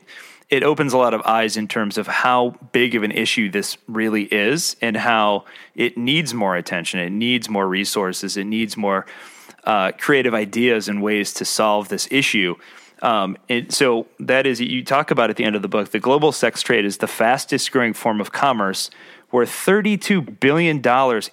[0.50, 3.78] it opens a lot of eyes in terms of how big of an issue this
[3.88, 7.00] really is and how it needs more attention.
[7.00, 8.38] It needs more resources.
[8.38, 9.06] It needs more
[9.68, 12.56] uh, creative ideas and ways to solve this issue.
[13.02, 16.00] Um, and so that is, you talk about at the end of the book, the
[16.00, 18.90] global sex trade is the fastest growing form of commerce,
[19.30, 20.82] worth $32 billion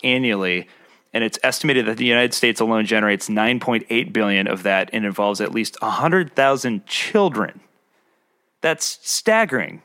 [0.02, 0.68] annually.
[1.14, 5.40] And it's estimated that the United States alone generates 9.8 billion of that and involves
[5.40, 7.60] at least 100,000 children.
[8.60, 9.80] That's staggering.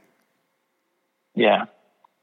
[1.36, 1.66] Yeah,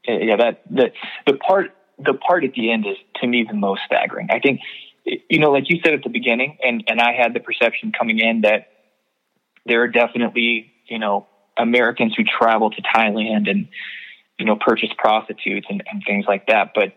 [0.09, 0.37] yeah.
[0.37, 0.91] That the
[1.27, 4.29] the part the part at the end is to me the most staggering.
[4.31, 4.61] I think
[5.07, 8.19] you know, like you said at the beginning, and and I had the perception coming
[8.19, 8.69] in that
[9.65, 11.27] there are definitely you know
[11.57, 13.69] Americans who travel to Thailand and
[14.39, 16.95] you know purchase prostitutes and, and things like that, but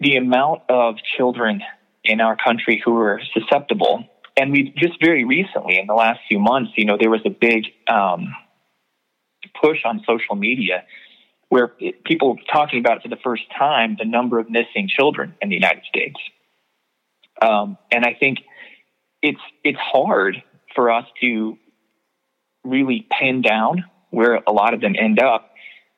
[0.00, 1.62] the amount of children
[2.04, 4.04] in our country who are susceptible
[4.36, 7.30] and we just very recently in the last few months you know there was a
[7.30, 8.34] big um,
[9.60, 10.84] push on social media
[11.52, 11.68] where
[12.06, 15.82] people talking about for the first time the number of missing children in the United
[15.84, 16.16] States.
[17.40, 18.38] Um, and I think
[19.22, 20.42] it's it's hard
[20.74, 21.58] for us to
[22.64, 25.50] really pin down where a lot of them end up,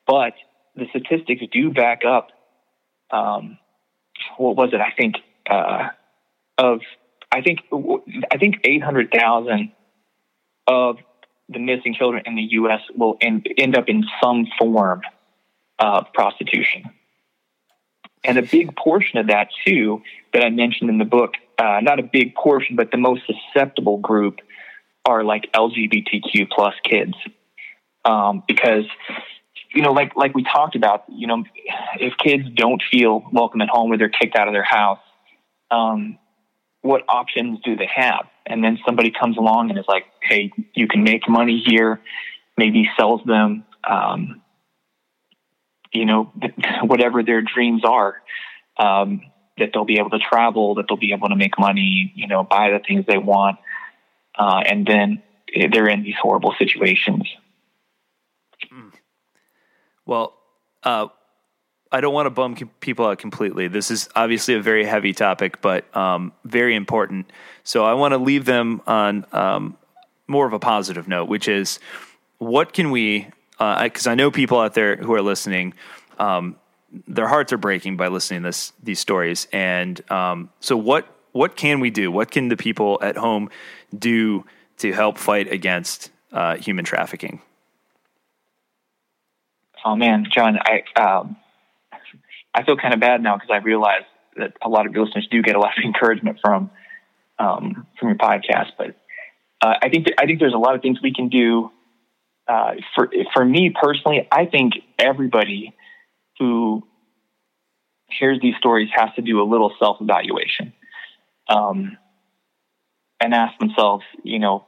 [0.07, 0.33] but
[0.75, 2.29] the statistics do back up.
[3.11, 3.57] Um,
[4.37, 4.81] what was it?
[4.81, 5.15] I think
[5.49, 5.89] uh,
[6.57, 6.79] of
[7.31, 7.59] I think
[8.31, 9.71] I think eight hundred thousand
[10.67, 10.97] of
[11.49, 12.79] the missing children in the U.S.
[12.95, 15.01] will end, end up in some form
[15.79, 16.83] of prostitution.
[18.25, 20.01] And a big portion of that, too,
[20.33, 23.97] that I mentioned in the book, uh, not a big portion, but the most susceptible
[23.99, 24.39] group
[25.05, 27.13] are like LGBTQ plus kids.
[28.03, 28.85] Um, because,
[29.73, 31.43] you know, like, like we talked about, you know,
[31.99, 34.99] if kids don't feel welcome at home or they're kicked out of their house,
[35.71, 36.17] um,
[36.81, 38.25] what options do they have?
[38.45, 41.99] And then somebody comes along and is like, hey, you can make money here,
[42.57, 44.41] maybe sells them, um,
[45.95, 46.31] you know,
[46.83, 48.21] whatever their dreams are,
[48.77, 49.21] um,
[49.57, 52.43] that they'll be able to travel, that they'll be able to make money, you know,
[52.43, 53.57] buy the things they want.
[54.37, 55.23] Uh, and then
[55.71, 57.23] they're in these horrible situations.
[58.69, 58.89] Hmm.
[60.05, 60.33] Well,
[60.83, 61.07] uh,
[61.91, 63.67] I don't want to bum people out completely.
[63.69, 67.31] This is obviously a very heavy topic, but um, very important.
[67.63, 69.77] So I want to leave them on um,
[70.27, 71.79] more of a positive note, which is
[72.37, 73.27] what can we?
[73.57, 75.73] Because uh, I, I, know people out there who are listening,
[76.19, 76.57] um,
[77.07, 79.47] their hearts are breaking by listening to this these stories.
[79.51, 82.11] And um, so, what what can we do?
[82.11, 83.49] What can the people at home
[83.97, 84.45] do
[84.77, 87.41] to help fight against uh, human trafficking?
[89.83, 91.37] Oh man, John, I um,
[92.53, 94.03] I feel kind of bad now because I realize
[94.37, 96.71] that a lot of your listeners do get a lot of encouragement from
[97.37, 98.71] um, from your podcast.
[98.77, 98.95] But
[99.61, 101.71] uh, I think I think there's a lot of things we can do.
[102.47, 105.73] Uh, for for me personally, I think everybody
[106.37, 106.83] who
[108.07, 110.73] hears these stories has to do a little self evaluation
[111.49, 111.97] um,
[113.19, 114.65] and ask themselves, you know,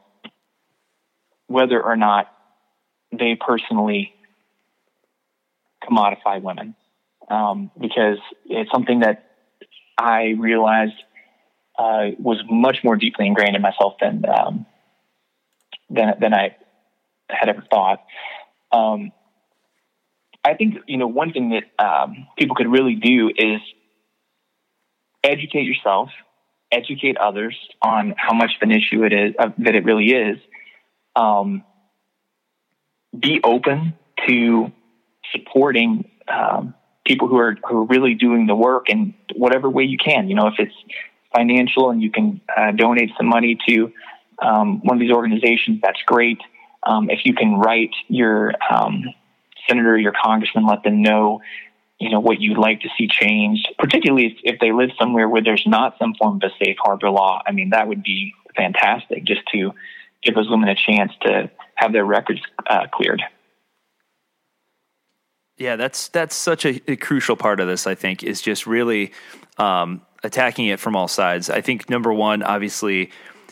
[1.48, 2.28] whether or not
[3.12, 4.14] they personally
[5.84, 6.76] commodify women.
[7.30, 9.26] Um, because it's something that
[9.98, 10.94] I realized
[11.78, 14.66] uh, was much more deeply ingrained in myself than um,
[15.90, 16.56] than than I
[17.30, 18.04] had ever thought.
[18.72, 19.12] Um,
[20.44, 23.60] I think you know one thing that um, people could really do is
[25.24, 26.10] educate yourself,
[26.72, 30.38] educate others on how much of an issue it is uh, that it really is.
[31.16, 31.64] Um,
[33.18, 33.94] be open
[34.28, 34.72] to
[35.32, 36.76] supporting um,
[37.06, 40.30] people who are who are really doing the work in whatever way you can.
[40.30, 40.76] You know, if it's
[41.36, 43.91] financial and you can uh, donate some money to
[44.41, 46.40] um, one of these organizations, that's great.
[46.88, 49.03] Um, if you can write your um,
[49.68, 51.41] senator, your congressman, let them know,
[51.99, 55.43] you know, what you'd like to see changed, particularly if, if they live somewhere where
[55.43, 57.41] there's not some form of a safe harbor law.
[57.45, 59.73] I mean, that would be fantastic just to
[60.23, 63.22] give those women a chance to have their records uh, cleared.
[65.57, 67.88] Yeah, that's that's such a, a, crucial part of this.
[67.88, 69.11] I think is just really
[69.57, 71.49] um, attacking it from all sides.
[71.49, 73.09] I think number one, obviously,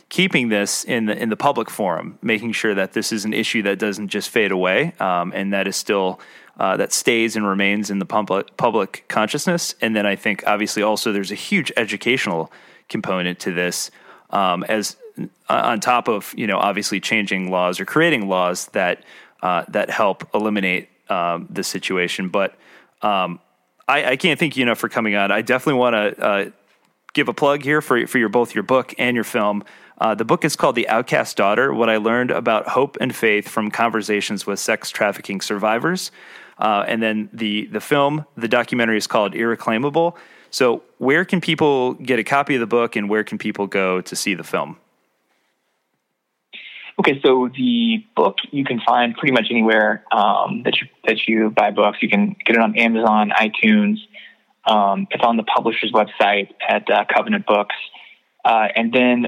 [0.09, 3.61] keeping this in the in the public forum, making sure that this is an issue
[3.63, 6.19] that doesn't just fade away, um, and that is still
[6.59, 9.75] uh, that stays and remains in the public public consciousness.
[9.81, 12.51] And then I think obviously also there's a huge educational
[12.87, 13.91] component to this,
[14.29, 19.03] um, as uh, on top of you know obviously changing laws or creating laws that
[19.41, 22.29] uh, that help eliminate um, the situation.
[22.29, 22.55] But
[23.01, 23.39] um,
[23.87, 25.31] I, I, can't thank you enough for coming on.
[25.31, 26.49] I definitely want to uh,
[27.13, 29.63] give a plug here for for your both your book and your film.
[29.97, 33.47] Uh, the book is called The Outcast Daughter What I Learned About Hope and Faith
[33.47, 36.11] from Conversations with Sex Trafficking Survivors.
[36.57, 40.15] Uh, and then the, the film, the documentary is called Irreclaimable.
[40.49, 43.99] So, where can people get a copy of the book and where can people go
[44.01, 44.77] to see the film?
[46.97, 51.49] Okay, so the book you can find pretty much anywhere um, that you that you
[51.49, 51.97] buy books.
[52.01, 53.97] You can get it on Amazon, iTunes.
[54.63, 57.75] Um, it's on the publisher's website at uh, Covenant Books,
[58.45, 59.27] uh, and then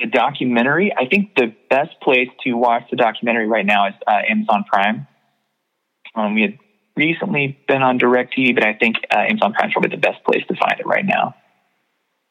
[0.00, 0.92] the documentary.
[0.96, 5.06] I think the best place to watch the documentary right now is uh, Amazon Prime.
[6.14, 6.58] Um, we had
[6.96, 10.44] recently been on DirecTV, but I think uh, Amazon Prime is probably the best place
[10.48, 11.34] to find it right now.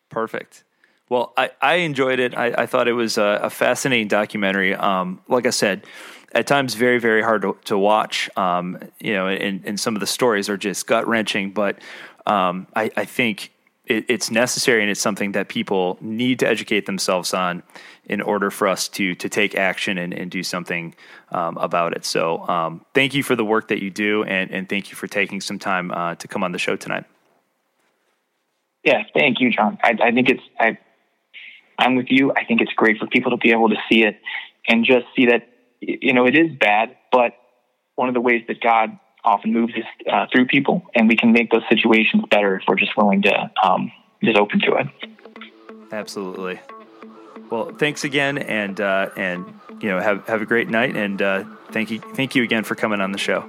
[0.09, 0.63] Perfect.
[1.09, 2.35] Well, I, I enjoyed it.
[2.35, 4.75] I, I thought it was a, a fascinating documentary.
[4.75, 5.85] Um, like I said,
[6.33, 8.29] at times very, very hard to, to watch.
[8.35, 11.79] Um, you know, and, and some of the stories are just gut wrenching, but
[12.25, 13.53] um, I, I think
[13.87, 17.63] it, it's necessary and it's something that people need to educate themselves on
[18.05, 20.95] in order for us to to take action and, and do something
[21.31, 22.05] um, about it.
[22.05, 25.07] So, um, thank you for the work that you do, and, and thank you for
[25.07, 27.05] taking some time uh, to come on the show tonight.
[28.83, 29.77] Yeah, thank you, John.
[29.83, 30.77] I, I think it's I
[31.77, 32.31] I'm with you.
[32.31, 34.19] I think it's great for people to be able to see it
[34.67, 35.47] and just see that,
[35.79, 37.33] you know, it is bad, but
[37.95, 39.73] one of the ways that God often moves
[40.11, 43.51] uh, through people, and we can make those situations better if we're just willing to
[43.63, 43.91] um,
[44.23, 44.87] just open to it.
[45.91, 46.59] Absolutely.
[47.49, 49.45] Well, thanks again, and uh, and
[49.81, 52.75] you know, have have a great night, and uh, thank you thank you again for
[52.75, 53.45] coming on the show.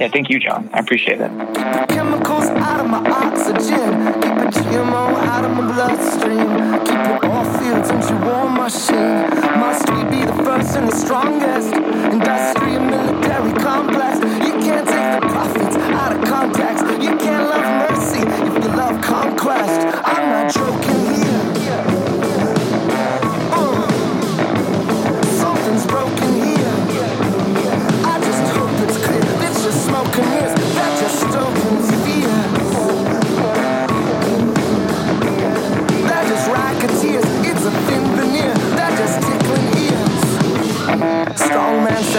[0.00, 0.70] Yeah, thank you, John.
[0.72, 1.28] I appreciate it.
[1.28, 4.14] Keep the chemicals out of my oxygen.
[4.14, 6.80] Keep the GMO out of my bloodstream.
[6.86, 9.28] Keep it all fields into war machine.
[9.60, 11.74] Must we be the first and the strongest?
[11.74, 12.89] Industry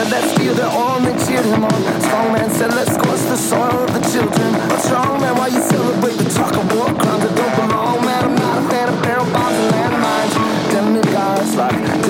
[0.02, 2.02] said let's steal the oil and cheered him on.
[2.02, 4.52] Strong man said let's scorch the soil of the children.
[4.70, 8.06] But strong man, why you celebrate the talk of war crimes that don't belong?
[8.06, 10.34] Man, I'm not a fan of barrel bombs and landmines.
[10.72, 12.01] Demigods like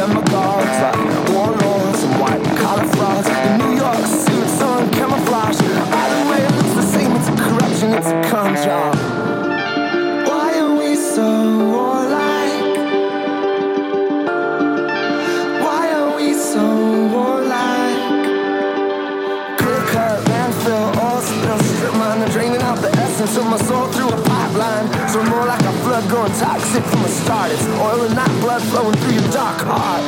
[23.38, 24.88] of my soul through a pipeline.
[25.08, 27.52] So more like a flood going toxic from the start.
[27.52, 30.02] It's oil and not blood flowing through your dark heart.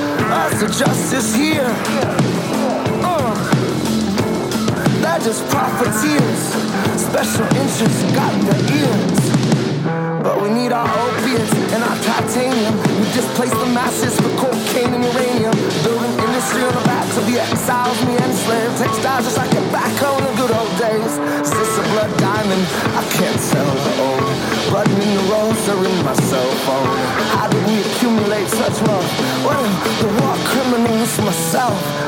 [0.52, 1.74] Us the justice here.
[3.04, 3.34] Uh,
[5.02, 6.42] they're just profiteers.
[7.00, 9.23] Special interests got their ears.
[10.44, 12.76] We need our opiates and our titanium.
[13.00, 15.56] We displace the masses for cocaine and uranium.
[15.88, 18.76] Building industry on the backs of the exiles, and slaves.
[18.76, 21.16] Textiles just like a back in the good old days.
[21.48, 22.60] Is this a blood diamond?
[22.92, 23.72] I can't tell.
[24.04, 24.20] Oh,
[24.68, 26.92] button in the rose or in my cell phone.
[27.40, 29.08] How did we accumulate such wealth?
[29.48, 29.64] Well,
[30.04, 32.03] the war criminals myself.